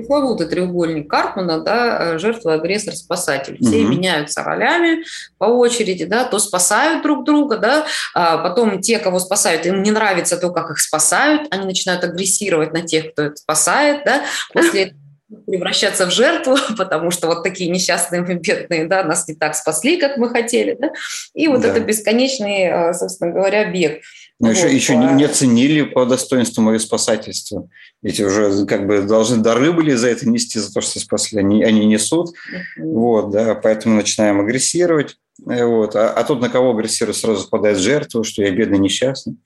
[0.01, 3.57] пресловутый треугольник Карпмана, да, э, жертва, агрессор, спасатель.
[3.59, 3.89] Все угу.
[3.89, 5.03] меняются ролями
[5.37, 9.91] по очереди, да, то спасают друг друга, да, а потом те, кого спасают, им не
[9.91, 14.23] нравится то, как их спасают, они начинают агрессировать на тех, кто их спасает, да,
[14.53, 14.99] после этого
[15.45, 19.97] превращаться в жертву, потому что вот такие несчастные мы бедные, да, нас не так спасли,
[19.97, 20.91] как мы хотели, да,
[21.33, 21.69] и вот да.
[21.69, 24.01] это бесконечный, э, собственно говоря, бег.
[24.39, 24.55] Но вот.
[24.55, 27.67] еще, еще не, не оценили по достоинству мое спасательство.
[28.03, 31.39] Эти уже как бы должны дары были за это нести, за то, что спасли.
[31.39, 32.29] Они, они несут.
[32.29, 32.83] Uh-huh.
[32.83, 35.17] Вот, да, поэтому начинаем агрессировать.
[35.49, 35.95] Э, вот.
[35.95, 39.37] А, а тут на кого агрессирует, сразу попадает жертва, что я бедный, несчастный.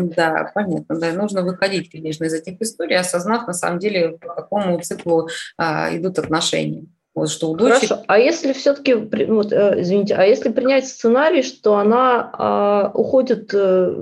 [0.00, 0.98] Да, понятно.
[0.98, 5.94] Да, нужно выходить, конечно, из этих историй, осознав на самом деле, по какому циклу а,
[5.94, 6.86] идут отношения.
[7.18, 7.86] Вот что у дочери...
[7.86, 8.04] Хорошо.
[8.06, 13.92] А если все-таки, вот, э, извините, а если принять сценарий, что она а, уходит а,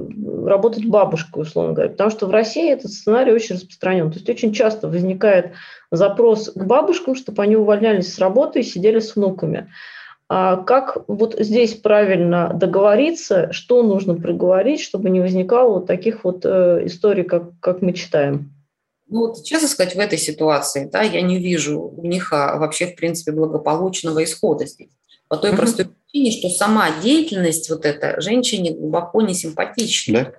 [0.46, 4.10] работать бабушкой, условно говоря, потому что в России этот сценарий очень распространен.
[4.10, 5.52] То есть очень часто возникает
[5.90, 9.70] запрос к бабушкам, чтобы они увольнялись с работы и сидели с внуками.
[10.28, 16.44] А как вот здесь правильно договориться, что нужно проговорить, чтобы не возникало вот таких вот
[16.44, 18.50] э, историй, как, как мы читаем?
[19.08, 22.88] Ну, вот, честно сказать, в этой ситуации да, я не вижу у них а, вообще,
[22.88, 24.90] в принципе, благополучного исхода здесь.
[25.28, 25.56] По той mm-hmm.
[25.56, 30.24] простой причине, что сама деятельность вот эта женщине глубоко не симпатична.
[30.24, 30.32] Да?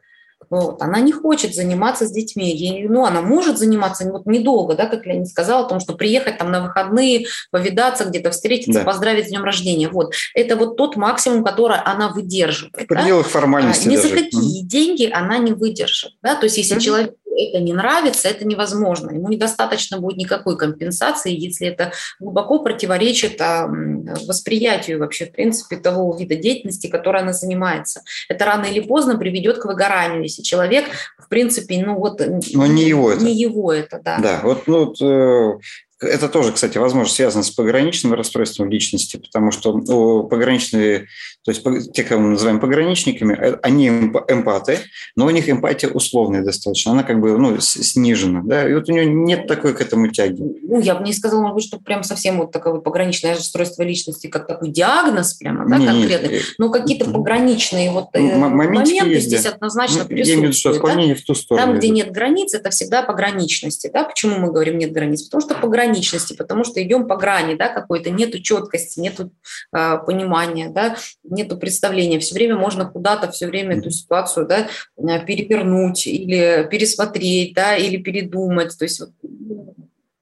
[0.50, 0.82] Вот.
[0.82, 2.56] Она не хочет заниматься с детьми.
[2.56, 6.38] Ей, ну, она может заниматься вот недолго, да, как Леонид сказал, о том, что приехать
[6.38, 8.86] там на выходные, повидаться где-то, встретиться, да.
[8.86, 9.90] поздравить с днем рождения.
[9.90, 10.14] Вот.
[10.34, 12.76] Это вот тот максимум, который она выдерживает.
[12.76, 13.32] В пределах да?
[13.32, 13.88] формальности.
[13.88, 14.68] А, ни за какие mm.
[14.68, 16.14] деньги она не выдержит.
[16.22, 16.36] Да?
[16.36, 16.80] То есть если mm.
[16.80, 19.12] человек это не нравится, это невозможно.
[19.12, 26.16] Ему недостаточно будет никакой компенсации, если это глубоко противоречит а, восприятию вообще, в принципе, того
[26.16, 28.02] вида деятельности, которой она занимается.
[28.30, 30.86] Это рано или поздно приведет к выгоранию, если человек,
[31.18, 32.22] в принципе, ну вот...
[32.54, 33.24] Но не его это.
[33.24, 34.18] Не его это, да.
[34.20, 35.60] Да, вот, ну, вот, э,
[36.00, 41.08] это тоже, кстати, возможно, связано с пограничным расстройством личности, потому что ну, пограничные,
[41.44, 44.80] то есть те, кого мы называем пограничниками, э, они эмпаты,
[45.16, 48.92] но у них эмпатия условная достаточно, она как бы ну, снижена, да, и вот у
[48.92, 50.40] нее нет такой к этому тяги.
[50.40, 54.28] Ну, я бы не сказала, может быть, что прям совсем вот такое пограничное расстройство личности,
[54.28, 59.44] как такой диагноз прямо, да, конкретный, не, но какие-то пограничные вот э, моменты есть, здесь
[59.44, 59.52] да.
[59.52, 60.28] однозначно ну, присутствуют.
[60.28, 61.22] Я имею в виду, что отклонение да?
[61.22, 61.68] в ту сторону.
[61.68, 65.24] Там, где нет границ, это всегда пограничности, да, почему мы говорим нет границ?
[65.24, 69.32] Потому что пограничность пограничности, потому что идем по грани, да, какой-то, нету четкости, нету
[69.74, 72.20] э, понимания, да, нету представления.
[72.20, 74.68] Все время можно куда-то, все время эту ситуацию, да,
[74.98, 78.78] э, перепернуть или пересмотреть, да, или передумать.
[78.78, 79.10] То есть вот,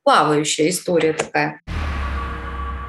[0.04, 1.62] плавающая история такая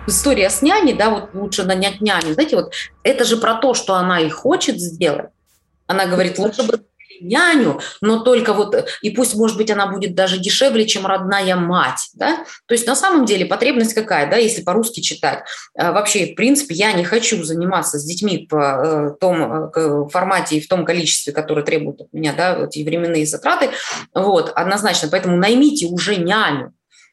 [0.09, 2.72] история с няней, да, вот лучше нанять няню, знаете, вот
[3.03, 5.31] это же про то, что она и хочет сделать.
[5.89, 6.81] Она говорит, лучше бы
[7.21, 12.11] няню, но только вот, и пусть, может быть, она будет даже дешевле, чем родная мать,
[12.14, 15.45] да, то есть на самом деле потребность какая, да, если по-русски читать,
[15.79, 20.57] а, вообще, в принципе, я не хочу заниматься с детьми в э, том э, формате
[20.57, 23.71] и в том количестве, которое требует от меня, да, эти временные затраты,
[24.14, 26.73] вот, однозначно, поэтому наймите уже няню,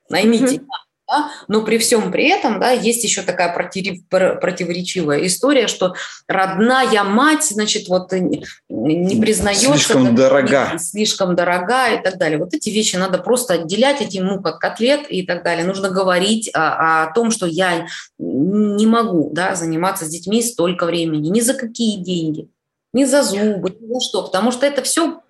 [0.10, 0.68] наймите mm-hmm
[1.08, 1.32] да?
[1.48, 5.94] но при всем при этом да, есть еще такая противоречивая история, что
[6.28, 9.66] родная мать, значит, вот не признается.
[9.66, 10.74] Слишком дорога.
[10.78, 12.38] Слишком дорога и так далее.
[12.38, 15.66] Вот эти вещи надо просто отделять, эти ему как котлет и так далее.
[15.66, 17.88] Нужно говорить о, о том, что я
[18.18, 22.50] не могу да, заниматься с детьми столько времени, ни за какие деньги,
[22.94, 25.22] ни за зубы, ни за что, потому что это все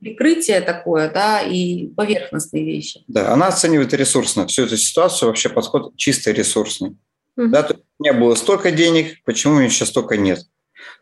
[0.00, 3.04] прикрытие такое, да, и поверхностные вещи.
[3.06, 6.96] Да, она оценивает ресурсно всю эту ситуацию, вообще подход чисто ресурсный.
[7.38, 7.48] Mm-hmm.
[7.48, 10.40] Да, то у меня было столько денег, почему у меня сейчас столько нет?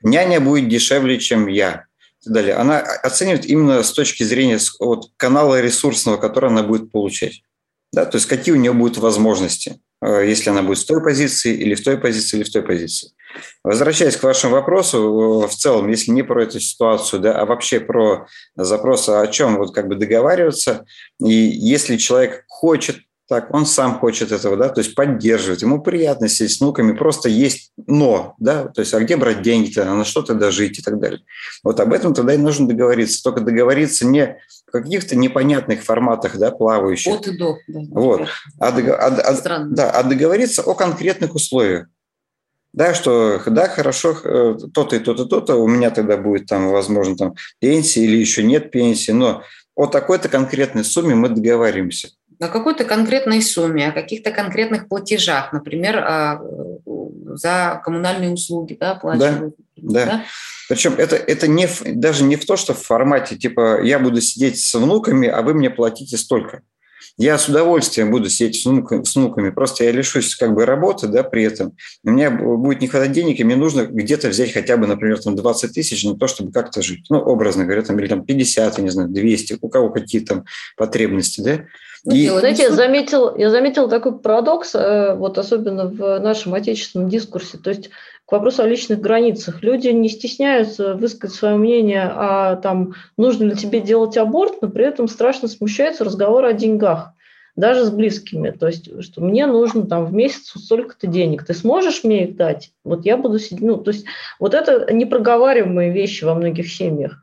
[0.02, 1.86] Няня будет дешевле, чем я.
[2.26, 2.54] И далее.
[2.54, 7.42] Она оценивает именно с точки зрения вот, канала ресурсного, который она будет получать.
[7.92, 11.74] Да, то есть какие у нее будут возможности, если она будет с той позиции или
[11.74, 13.10] в той позиции или в той позиции.
[13.62, 18.26] Возвращаясь к вашему вопросу, в целом, если не про эту ситуацию, да, а вообще про
[18.56, 20.84] запрос, о чем вот как бы договариваться,
[21.20, 22.96] и если человек хочет
[23.28, 27.28] так, он сам хочет этого, да, то есть поддерживает, ему приятно сидеть с внуками, просто
[27.28, 30.82] есть но, да, то есть а где брать деньги-то, а на что тогда жить и
[30.82, 31.20] так далее.
[31.62, 36.50] Вот об этом тогда и нужно договориться, только договориться не в каких-то непонятных форматах, да,
[36.50, 37.12] плавающих.
[37.12, 37.56] От и до.
[37.68, 38.22] Да, вот,
[38.58, 41.86] а, а, а, да, а договориться о конкретных условиях
[42.72, 47.16] да, что да, хорошо, э, то-то и то-то, то-то, у меня тогда будет там, возможно,
[47.16, 49.42] там пенсия или еще нет пенсии, но
[49.74, 52.10] о такой-то конкретной сумме мы договариваемся.
[52.38, 56.40] На какой-то конкретной сумме, о каких-то конкретных платежах, например, а,
[57.34, 59.56] за коммунальные услуги, да, оплачивают.
[59.76, 60.06] Да, да.
[60.06, 60.24] да?
[60.68, 64.60] Причем это, это не, даже не в то, что в формате, типа, я буду сидеть
[64.60, 66.62] с внуками, а вы мне платите столько.
[67.16, 71.08] Я с удовольствием буду сидеть с внуками, с внуками, просто я лишусь как бы работы,
[71.08, 71.76] да, при этом.
[72.04, 75.36] У меня будет не хватать денег, и мне нужно где-то взять хотя бы, например, там
[75.36, 77.06] 20 тысяч на то, чтобы как-то жить.
[77.10, 80.44] Ну, образно говоря, там, или там 50, я не знаю, 200, у кого какие там
[80.76, 81.64] потребности, да.
[82.04, 82.28] Ну, и...
[82.28, 87.58] Знаете, я заметил, я заметил такой парадокс, э, вот особенно в нашем отечественном дискурсе.
[87.58, 87.90] То есть
[88.28, 89.62] к вопросу о личных границах.
[89.62, 94.84] Люди не стесняются высказать свое мнение о том, нужно ли тебе делать аборт, но при
[94.84, 97.14] этом страшно смущается разговор о деньгах,
[97.56, 98.50] даже с близкими.
[98.50, 101.46] То есть, что мне нужно там в месяц столько-то денег.
[101.46, 102.72] Ты сможешь мне их дать?
[102.84, 103.62] Вот я буду сидеть.
[103.62, 104.04] Ну, то есть,
[104.38, 107.22] вот это непроговариваемые вещи во многих семьях.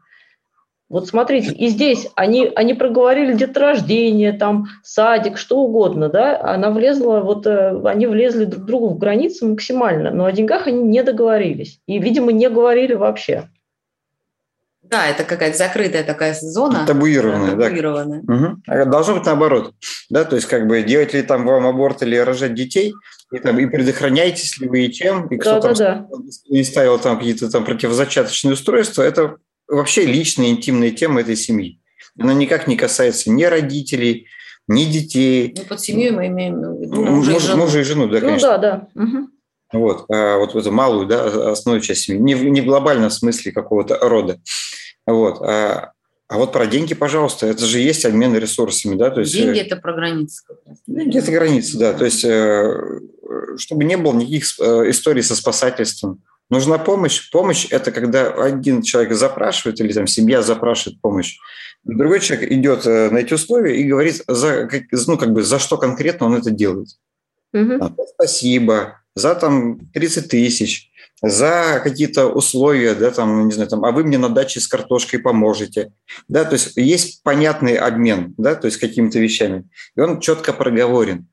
[0.96, 7.20] Вот смотрите, и здесь они, они проговорили деторождение, там, садик, что угодно, да, она влезла,
[7.20, 11.82] вот э, они влезли друг другу в границы максимально, но о деньгах они не договорились.
[11.86, 13.50] И, видимо, не говорили вообще.
[14.84, 16.86] Да, это какая-то закрытая такая зона.
[16.88, 17.64] Табуированная, да.
[17.66, 18.22] Табуированная.
[18.22, 18.90] Угу.
[18.90, 19.74] Должно быть наоборот.
[20.10, 22.94] Да, то есть как бы делать ли там вам аборт или рожать детей,
[23.34, 26.18] и, там, и предохраняетесь ли вы и чем, и кто да, там да, да.
[26.48, 29.36] не ставил там какие-то там противозачаточные устройства, это
[29.68, 31.80] вообще личная, интимная тема этой семьи.
[32.18, 34.28] Она никак не касается ни родителей,
[34.68, 35.54] ни детей.
[35.58, 37.58] Ну, под семьей мы имеем в виду мужа, мужа, и жену.
[37.58, 38.56] Мужа и жену, да, конечно.
[38.56, 39.02] Ну, да, да.
[39.02, 39.30] Угу.
[39.74, 42.22] Вот, а вот эту малую, да, основную часть семьи.
[42.22, 44.40] Не, не в глобальном смысле какого-то рода.
[45.06, 45.42] Вот.
[45.42, 45.92] А,
[46.28, 49.12] а вот про деньги, пожалуйста, это же есть обмен ресурсами, да?
[49.12, 50.44] То есть, деньги– это про границы.
[50.88, 51.94] Деньги– это границы, да.
[51.94, 53.00] То есть, э,
[53.58, 57.30] чтобы не было никаких э, историй со спасательством, Нужна помощь.
[57.32, 61.38] Помощь– это когда один человек запрашивает или там семья запрашивает помощь,
[61.84, 64.70] другой человек идет э, на эти условия и говорит, за,
[65.08, 66.90] ну, как бы, за что конкретно он это делает.
[67.54, 67.96] Угу.
[68.14, 70.92] Спасибо, за там 30 тысяч,
[71.22, 75.20] за какие-то условия, да, там, не знаю, там, а вы мне на даче с картошкой
[75.20, 75.94] поможете.
[76.28, 79.68] Да, то есть есть понятный обмен, да, то есть какими-то вещами.
[79.96, 81.28] И он четко проговорен.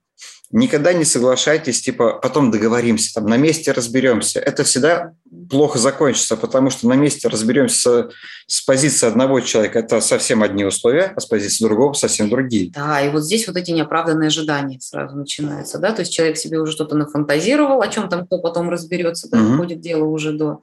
[0.53, 4.39] Никогда не соглашайтесь, типа, потом договоримся, там, на месте разберемся.
[4.39, 5.15] Это всегда
[5.49, 8.11] плохо закончится, потому что на месте разберемся
[8.47, 9.79] с, с позиции одного человека.
[9.79, 12.71] Это совсем одни условия, а с позиции другого совсем другие.
[12.71, 16.61] Да, и вот здесь вот эти неоправданные ожидания сразу начинаются, да, то есть человек себе
[16.61, 19.53] уже что-то нафантазировал, о чем там кто потом разберется, да, угу.
[19.53, 20.61] доходит дело уже до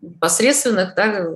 [0.00, 1.26] непосредственных, да,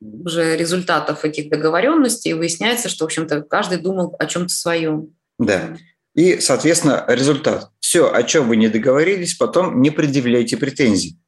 [0.00, 5.08] уже результатов этих договоренностей, и выясняется, что, в общем-то, каждый думал о чем-то своем.
[5.38, 5.76] Да.
[6.16, 7.70] И, соответственно, результат.
[7.78, 11.18] Все, о чем вы не договорились, потом не предъявляйте претензий.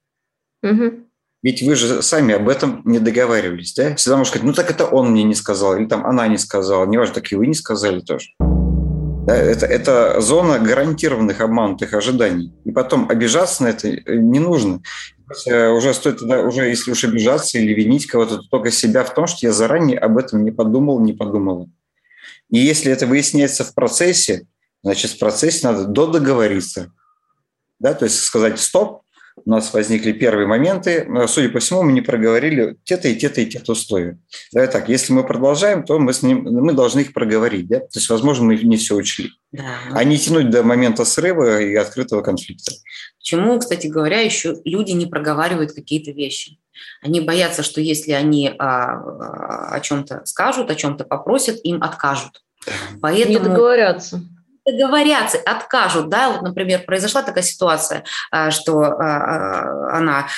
[0.62, 1.04] Угу.
[1.42, 3.94] Ведь вы же сами об этом не договаривались, да?
[3.94, 6.86] Всегда можно сказать, ну так это он мне не сказал, или там она не сказала.
[6.86, 8.30] Неважно, так и вы не сказали тоже.
[8.40, 12.54] Да, это, это зона гарантированных обманутых ожиданий.
[12.64, 14.80] И потом обижаться на это не нужно.
[15.46, 19.12] Э, уже стоит тогда, уже если уж обижаться или винить кого-то, то только себя в
[19.12, 21.68] том, что я заранее об этом не подумал, не подумала.
[22.48, 24.46] И если это выясняется в процессе,
[24.82, 26.92] значит, в процессе надо додоговориться.
[27.78, 29.02] Да, то есть сказать «стоп»,
[29.44, 33.40] у нас возникли первые моменты, но, судя по всему, мы не проговорили те-то и те-то
[33.40, 34.18] и те-то условия.
[34.52, 37.68] Давай так, если мы продолжаем, то мы, с ним, мы должны их проговорить.
[37.68, 37.80] Да?
[37.80, 39.30] То есть, возможно, мы не все учли.
[39.52, 39.64] Да.
[39.92, 42.72] А не тянуть до момента срыва и открытого конфликта.
[43.18, 46.58] Почему, кстати говоря, еще люди не проговаривают какие-то вещи?
[47.02, 52.42] Они боятся, что если они а, а о чем-то скажут, о чем-то попросят, им откажут.
[53.00, 53.38] Поэтому...
[53.38, 54.22] Не договорятся
[54.72, 60.28] договорятся, откажут, да, вот, например, произошла такая ситуация, а, что а, а, она,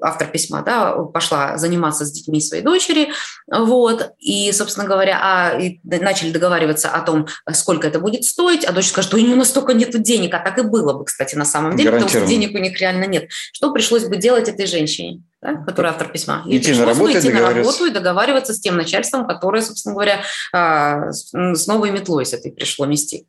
[0.00, 3.10] автор письма, да, пошла заниматься с детьми своей дочери,
[3.46, 8.72] вот, и, собственно говоря, а, и начали договариваться о том, сколько это будет стоить, а
[8.72, 11.44] дочь скажет, что у нее настолько нет денег, а так и было бы, кстати, на
[11.44, 13.28] самом деле, потому что денег у них реально нет.
[13.52, 15.22] Что пришлось бы делать этой женщине?
[15.40, 16.42] да, который автор письма.
[16.46, 20.22] Ей идти на работу, идти на работу и договариваться с тем начальством, которое, собственно говоря,
[20.52, 23.26] с новой метлой с этой пришло мести.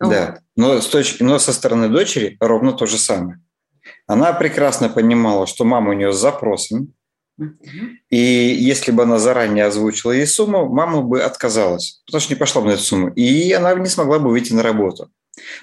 [0.00, 1.16] Да, но, с точ...
[1.20, 3.40] но со стороны дочери ровно то же самое.
[4.06, 6.94] Она прекрасно понимала, что мама у нее с запросом,
[8.10, 12.62] и если бы она заранее озвучила ей сумму, мама бы отказалась, потому что не пошла
[12.62, 15.10] бы на эту сумму, и она не смогла бы выйти на работу.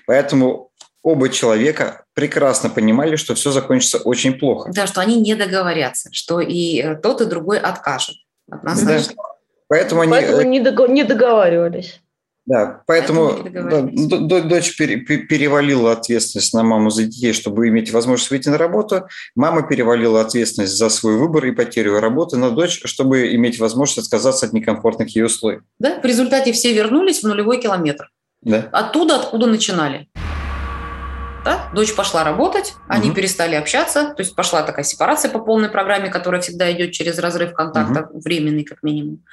[0.07, 0.71] Поэтому
[1.03, 4.71] оба человека прекрасно понимали, что все закончится очень плохо.
[4.73, 8.15] Да, что они не договорятся, что и э, тот, и другой откажут.
[8.49, 9.13] Однозначно.
[9.17, 9.23] Да.
[9.67, 12.01] Поэтому, Поэтому они не договаривались.
[12.45, 18.59] Да, поэтому да, дочь перевалила ответственность на маму за детей, чтобы иметь возможность выйти на
[18.59, 19.07] работу.
[19.35, 24.45] Мама перевалила ответственность за свой выбор и потерю работы на дочь, чтобы иметь возможность отказаться
[24.45, 25.61] от некомфортных ей условий.
[25.79, 28.11] Да, в результате все вернулись в нулевой километр.
[28.43, 28.69] Да.
[28.71, 30.07] Оттуда, откуда начинали.
[31.43, 31.69] Да?
[31.73, 33.17] Дочь пошла работать, они угу.
[33.17, 37.53] перестали общаться, то есть пошла такая сепарация по полной программе, которая всегда идет через разрыв
[37.53, 38.19] контакта, угу.
[38.19, 39.23] временный как минимум.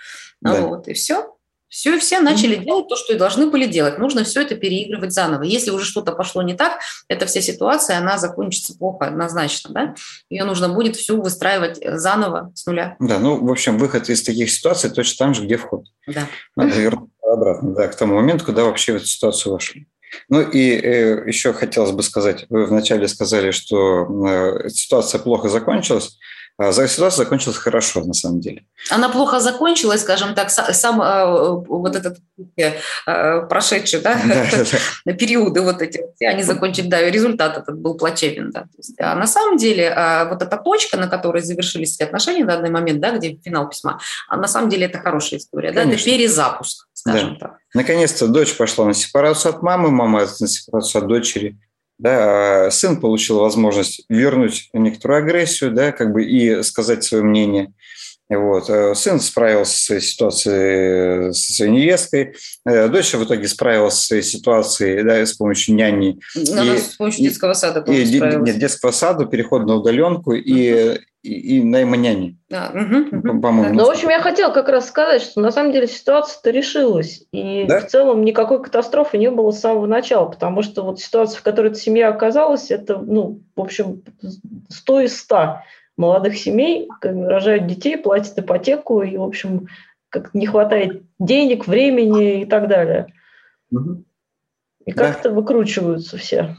[0.42, 0.60] Да.
[0.60, 1.31] Вот, и все.
[1.72, 3.96] Все, все начали делать то, что и должны были делать.
[3.98, 5.44] Нужно все это переигрывать заново.
[5.44, 9.70] Если уже что-то пошло не так, эта вся ситуация, она закончится плохо однозначно.
[9.72, 9.94] Да?
[10.28, 12.96] Ее нужно будет всю выстраивать заново с нуля.
[13.00, 15.86] Да, ну, в общем, выход из таких ситуаций точно там же, где вход.
[16.06, 16.26] Да.
[16.56, 19.86] Надо вернуться обратно, да, к тому моменту, когда вообще в эту ситуацию вошли.
[20.28, 26.18] Ну и э, еще хотелось бы сказать, вы вначале сказали, что э, ситуация плохо закончилась.
[26.58, 28.64] А ситуация закончилась хорошо, на самом деле.
[28.90, 32.18] Она плохо закончилась, скажем так, сам э, вот этот
[32.56, 34.20] э, прошедший да,
[35.18, 38.50] периоды вот эти, они закончили, да, результат этот был плачевен.
[38.50, 38.66] Да.
[38.76, 42.48] Есть, а на самом деле а, вот эта точка, на которой завершились эти отношения в
[42.48, 43.98] данный момент, да, где финал письма,
[44.28, 47.48] а на самом деле это хорошая история, да, это перезапуск, скажем да.
[47.48, 47.58] так.
[47.74, 51.58] Наконец-то дочь пошла на сепарацию от мамы, мама на сепарацию от дочери–
[52.02, 57.72] да, а сын получил возможность вернуть некоторую агрессию, да, как бы и сказать свое мнение.
[58.28, 58.68] Вот.
[58.68, 62.34] Э, сын справился с ситуацией со своей невесткой,
[62.66, 66.18] э, дочь в итоге справилась с своей ситуацией да, с помощью няни.
[66.50, 71.58] Она и, с помощью детского сада и, Нет, детского сада, переход на удаленку и, и,
[71.58, 72.38] и найма няни.
[72.48, 72.72] Да.
[72.74, 73.74] Угу, По-моему.
[73.74, 77.24] Ну, в общем, я хотела как раз сказать, что на самом деле ситуация-то решилась.
[77.32, 77.80] И да?
[77.80, 81.68] в целом никакой катастрофы не было с самого начала, потому что вот ситуация, в которой
[81.68, 84.02] эта семья оказалась, это, ну, в общем,
[84.68, 85.60] 100 из 100
[85.96, 89.68] молодых семей рожают детей, платят ипотеку, и, в общем,
[90.08, 93.06] как не хватает денег, времени и так далее.
[93.70, 94.04] Угу.
[94.86, 95.34] И как-то да.
[95.36, 96.56] выкручиваются все.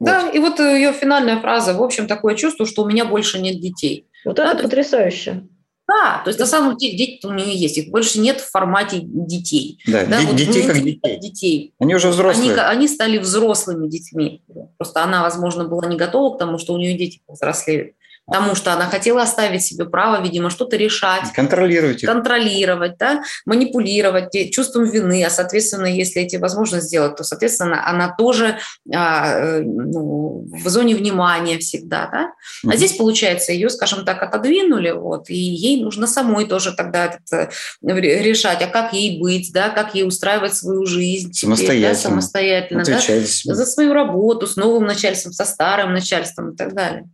[0.00, 3.60] Да, и вот ее финальная фраза, в общем, такое чувство, что у меня больше нет
[3.60, 4.06] детей.
[4.24, 5.42] Вот да, это потрясающе.
[5.86, 9.00] Да, то есть на самом деле дети у нее есть, их больше нет в формате
[9.02, 9.80] детей.
[9.86, 11.18] Да, да вот детей как детей.
[11.18, 11.74] детей.
[11.80, 12.52] Они уже взрослые.
[12.52, 14.42] Они, они стали взрослыми детьми.
[14.78, 17.94] Просто она, возможно, была не готова к тому, что у нее дети взрослеют
[18.30, 21.32] потому что она хотела оставить себе право, видимо, что-то решать.
[21.34, 22.08] Контролировать их.
[22.08, 28.58] Контролировать, да, манипулировать чувством вины, а, соответственно, если эти возможности сделать, то, соответственно, она тоже
[28.94, 32.32] а, э, ну, в зоне внимания всегда, да.
[32.70, 37.50] А здесь, получается, ее, скажем так, отодвинули, вот, и ей нужно самой тоже тогда это,
[37.82, 41.32] решать, а как ей быть, да, как ей устраивать свою жизнь.
[41.32, 41.80] Самостоятельно.
[41.80, 46.74] Теперь, да, самостоятельно, да, за свою работу, с новым начальством, со старым начальством и так
[46.74, 47.08] далее.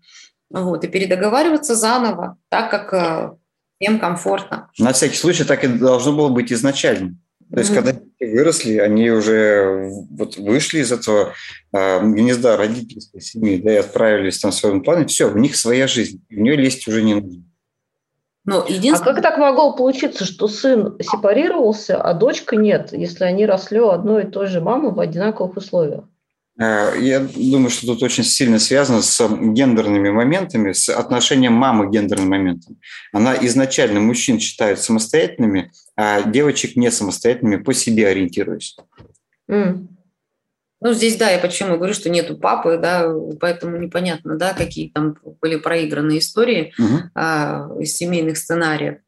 [0.50, 3.36] Вот, и передоговариваться заново, так как э,
[3.80, 4.70] всем комфортно.
[4.78, 7.16] На всякий случай так и должно было быть изначально.
[7.52, 7.74] То есть, mm-hmm.
[7.74, 11.32] когда выросли, они уже вот вышли из этого
[11.72, 15.86] э, гнезда родительской семьи, да, и отправились там в своем плане, все, у них своя
[15.86, 17.44] жизнь, в нее лезть уже не нужно.
[18.44, 19.12] Но единственное...
[19.12, 23.88] А как так могло получиться, что сын сепарировался, а дочка нет, если они росли у
[23.88, 26.04] одной и той же мамы в одинаковых условиях?
[26.58, 31.90] Э, я думаю, что тут очень сильно связано с гендерными моментами, с отношением мамы к
[31.90, 32.78] гендерным моментам.
[33.12, 38.76] Она изначально мужчин считает самостоятельными, а девочек не самостоятельными, по себе ориентируясь.
[39.50, 39.88] Mm.
[40.80, 45.16] Ну, здесь, да, я почему говорю, что нету папы, да, поэтому непонятно, да, какие там
[45.40, 46.98] были проигранные истории угу.
[47.14, 48.98] а, из семейных сценариев.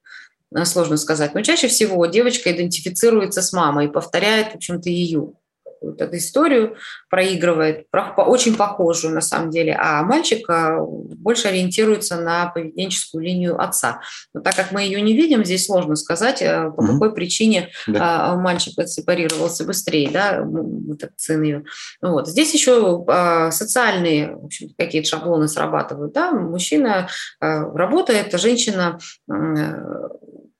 [0.65, 1.35] Сложно сказать.
[1.35, 5.35] Но чаще всего девочка идентифицируется с мамой и повторяет, в общем-то, ее
[5.81, 6.77] какую-то историю
[7.09, 14.01] проигрывает, очень похожую на самом деле, а мальчик а, больше ориентируется на поведенческую линию отца.
[14.35, 17.71] Но так как мы ее не видим, здесь сложно сказать, э, по mm какой причине
[17.87, 18.35] да.
[18.35, 20.45] мальчик сепарировался быстрее, да,
[20.93, 21.65] этот сын ее.
[22.03, 22.27] Вот.
[22.27, 23.05] Здесь еще
[23.53, 24.37] социальные
[24.77, 26.13] какие-то шаблоны срабатывают.
[26.13, 26.33] Да?
[26.33, 27.09] Мужчина
[27.41, 28.99] работает, а женщина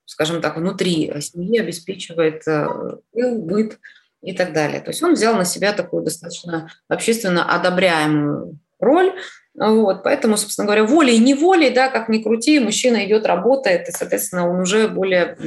[0.09, 2.67] скажем так, внутри семьи обеспечивает э,
[3.13, 3.79] быт,
[4.21, 4.81] и так далее.
[4.81, 9.13] То есть он взял на себя такую достаточно общественно одобряемую роль,
[9.55, 13.91] вот, поэтому, собственно говоря, волей и неволей, да, как ни крути, мужчина идет, работает, и,
[13.91, 15.37] соответственно, он уже более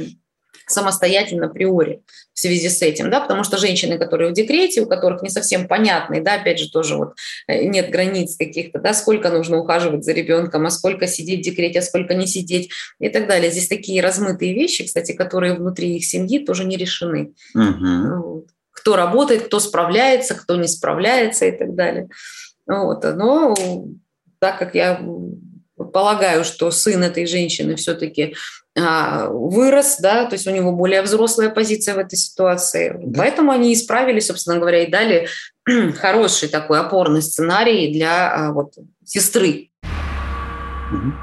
[0.67, 2.03] самостоятельно априори
[2.33, 5.67] в связи с этим, да, потому что женщины, которые в декрете, у которых не совсем
[5.67, 7.13] понятный, да, опять же, тоже вот
[7.47, 11.79] э, нет границ каких-то, да, сколько нужно ухаживать за ребенком, а сколько сидеть в декрете,
[11.79, 12.69] а сколько не сидеть
[12.99, 13.51] и так далее.
[13.51, 17.33] Здесь такие размытые вещи, кстати, которые внутри их семьи тоже не решены.
[17.53, 18.23] Угу.
[18.23, 22.09] Вот кто работает, кто справляется, кто не справляется и так далее.
[22.67, 23.03] Вот.
[23.03, 23.55] Но
[24.39, 25.01] так как я
[25.75, 28.35] полагаю, что сын этой женщины все-таки
[28.77, 32.95] а, вырос, да, то есть у него более взрослая позиция в этой ситуации.
[32.97, 33.19] Да.
[33.19, 35.27] Поэтому они исправили, собственно говоря, и дали
[35.99, 38.73] хороший такой опорный сценарий для а, вот,
[39.05, 39.69] сестры.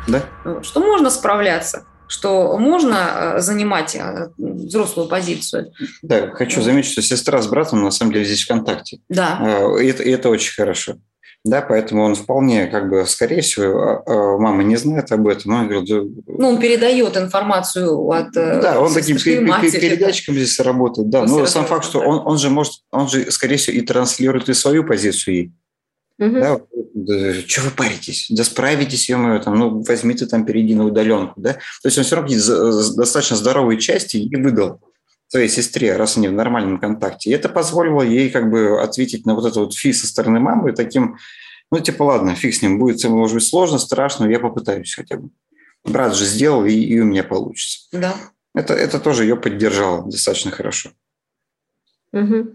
[0.08, 0.22] Да.
[0.62, 5.72] Что можно справляться что можно э, занимать э, взрослую позицию.
[6.02, 8.98] Да, хочу заметить, что сестра с братом на самом деле здесь в контакте.
[9.08, 9.38] Да.
[9.40, 10.96] Э, и это, это очень хорошо.
[11.44, 14.02] Да, поэтому он вполне, как бы, скорее всего,
[14.38, 15.54] мама не знает об этом.
[15.54, 15.88] Он говорит,
[16.26, 21.08] ну, он передает информацию от Да, он таким передатчиком здесь работает.
[21.08, 24.50] Да, но сам факт, что он, он же может, он же, скорее всего, и транслирует
[24.50, 25.52] и свою позицию ей.
[26.20, 26.38] Угу.
[26.38, 26.60] Да,
[26.94, 28.26] да, что вы паритесь?
[28.28, 31.54] Да справитесь, ё там, ну, возьмите там, перейди на удаленку, да?
[31.54, 32.28] То есть он все равно
[32.94, 34.80] достаточно здоровые части и выдал
[35.28, 37.30] своей сестре, раз они в нормальном контакте.
[37.30, 40.72] И это позволило ей как бы ответить на вот это вот фи со стороны мамы
[40.72, 41.16] таким,
[41.70, 45.16] ну, типа, ладно, фиг с ним, будет, может быть, сложно, страшно, но я попытаюсь хотя
[45.16, 45.30] бы.
[45.84, 47.86] Брат же сделал, и, и у меня получится.
[47.92, 48.14] Да.
[48.54, 50.90] Это, это тоже ее поддержало достаточно хорошо.
[52.12, 52.54] Угу.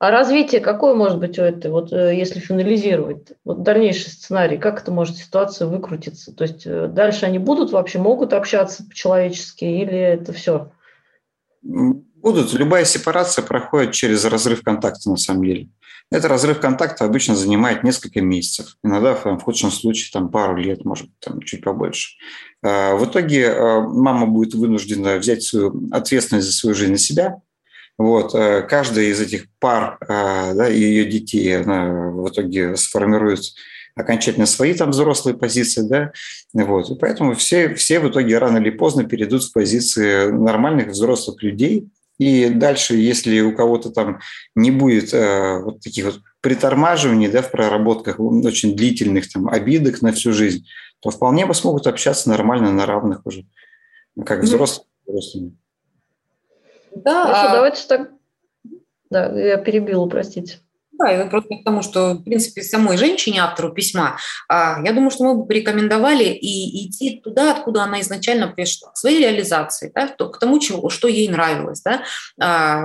[0.00, 4.80] А развитие какое может быть у этой, вот э, если финализировать, вот дальнейший сценарий, как
[4.80, 6.34] это может ситуация выкрутиться?
[6.34, 10.72] То есть э, дальше они будут вообще, могут общаться по-человечески или это все?
[11.60, 12.54] Будут.
[12.54, 15.68] Любая сепарация проходит через разрыв контакта на самом деле.
[16.10, 21.08] Это разрыв контакта обычно занимает несколько месяцев, иногда в худшем случае там, пару лет, может
[21.08, 22.16] быть, там, чуть побольше.
[22.62, 27.42] А, в итоге э, мама будет вынуждена взять свою ответственность за свою жизнь на себя,
[28.00, 33.40] вот, э, каждая из этих пар э, да, и ее детей она в итоге сформирует
[33.94, 36.12] окончательно свои там взрослые позиции, да,
[36.54, 41.42] вот, и поэтому все, все в итоге рано или поздно перейдут в позиции нормальных взрослых
[41.42, 44.20] людей, и дальше, если у кого-то там
[44.54, 50.12] не будет э, вот таких вот притормаживаний, да, в проработках очень длительных там обидок на
[50.12, 50.66] всю жизнь,
[51.00, 53.44] то вполне бы смогут общаться нормально на равных уже,
[54.24, 54.86] как взрослые.
[55.06, 55.52] взрослыми.
[56.94, 57.22] Да.
[57.24, 57.52] Хорошо, а...
[57.54, 58.10] давайте так.
[59.10, 60.58] Да, я перебила, простите.
[61.00, 65.10] Да, и просто к тому, что, в принципе, самой женщине, автору письма, а, я думаю,
[65.10, 70.08] что мы бы порекомендовали и идти туда, откуда она изначально пришла, к своей реализации, да,
[70.08, 71.80] к тому, чего, что ей нравилось.
[71.82, 72.02] Да.
[72.38, 72.82] А,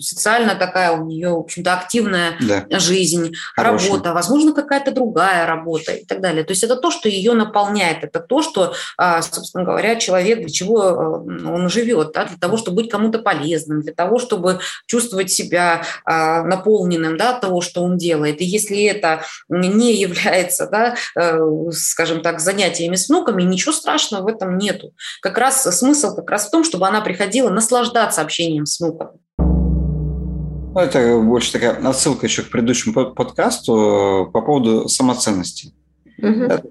[0.00, 2.66] социально такая у нее, в общем-то, активная да.
[2.78, 3.88] жизнь, Хорошая.
[3.88, 6.44] работа, возможно, какая-то другая работа и так далее.
[6.44, 10.50] То есть это то, что ее наполняет, это то, что, а, собственно говоря, человек, для
[10.50, 15.82] чего он живет, да, для того, чтобы быть кому-то полезным, для того, чтобы чувствовать себя
[16.04, 18.40] наполненным, да, того, что он делает.
[18.40, 21.40] И если это не является, да, э,
[21.72, 24.92] скажем так, занятиями с внуками, ничего страшного в этом нету.
[25.20, 29.10] Как раз смысл как раз в том, чтобы она приходила наслаждаться общением с внуком.
[29.38, 35.72] Ну, это больше такая отсылка еще к предыдущему подкасту э, по поводу самоценности.
[36.18, 36.46] Угу.
[36.46, 36.62] Да?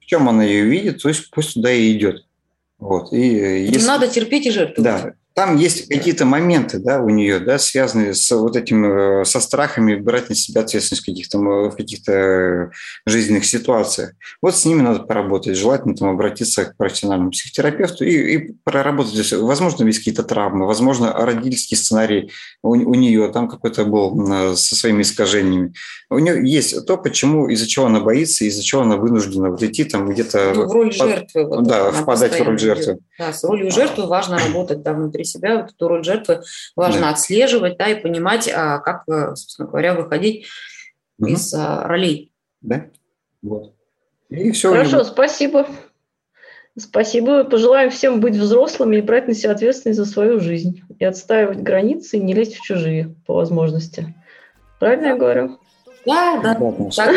[0.00, 2.24] В чем она ее видит, то есть пусть туда и идет.
[2.78, 3.12] Вот.
[3.12, 3.86] И если...
[3.86, 5.02] Надо терпеть и жертвовать.
[5.02, 5.12] Да.
[5.36, 9.94] Там есть какие-то моменты, да, у нее, да, связанные с вот этим, э, со страхами
[9.94, 12.70] брать на себя ответственность в каких-то, в каких-то
[13.04, 14.12] жизненных ситуациях.
[14.40, 15.58] Вот с ними надо поработать.
[15.58, 19.30] Желательно там обратиться к профессиональному психотерапевту и, и проработать.
[19.34, 22.32] Возможно, есть какие-то травмы, возможно, родительский сценарий
[22.62, 25.74] у, у нее там какой-то был со своими искажениями.
[26.08, 29.84] У нее есть то, почему, из-за чего она боится, из-за чего она вынуждена вот идти
[29.84, 30.52] там где-то...
[30.54, 31.46] Ну, в роль жертвы.
[31.46, 32.98] Вот, да, впадать в роль жертвы.
[33.18, 36.42] Да, с ролью жертвы важно работать да, внутри себя, вот эту роль жертвы
[36.74, 37.10] важно да.
[37.10, 40.46] отслеживать, да, и понимать, а, как, э, собственно говоря, выходить
[41.18, 41.28] угу.
[41.28, 42.32] из а, ролей.
[42.60, 42.86] Да,
[43.42, 43.74] вот.
[44.28, 44.70] И все.
[44.70, 45.66] Хорошо, спасибо.
[46.78, 47.44] Спасибо.
[47.44, 50.82] Пожелаем всем быть взрослыми и брать на себя ответственность за свою жизнь.
[50.98, 54.14] И отстаивать границы, и не лезть в чужие по возможности.
[54.78, 55.10] Правильно да.
[55.10, 55.58] я говорю?
[56.04, 56.54] Да, да.
[56.54, 57.14] да.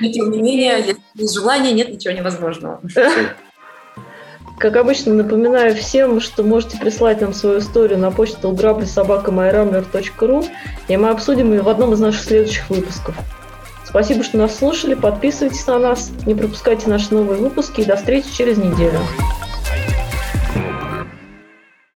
[0.00, 2.80] Но тем не менее, если есть желание, нет ничего невозможного.
[4.58, 10.44] Как обычно, напоминаю всем, что можете прислать нам свою историю на почту грабли.собака.майрамблер.ру,
[10.88, 13.14] и мы обсудим ее в одном из наших следующих выпусков.
[13.84, 18.28] Спасибо, что нас слушали, подписывайтесь на нас, не пропускайте наши новые выпуски и до встречи
[18.34, 18.98] через неделю.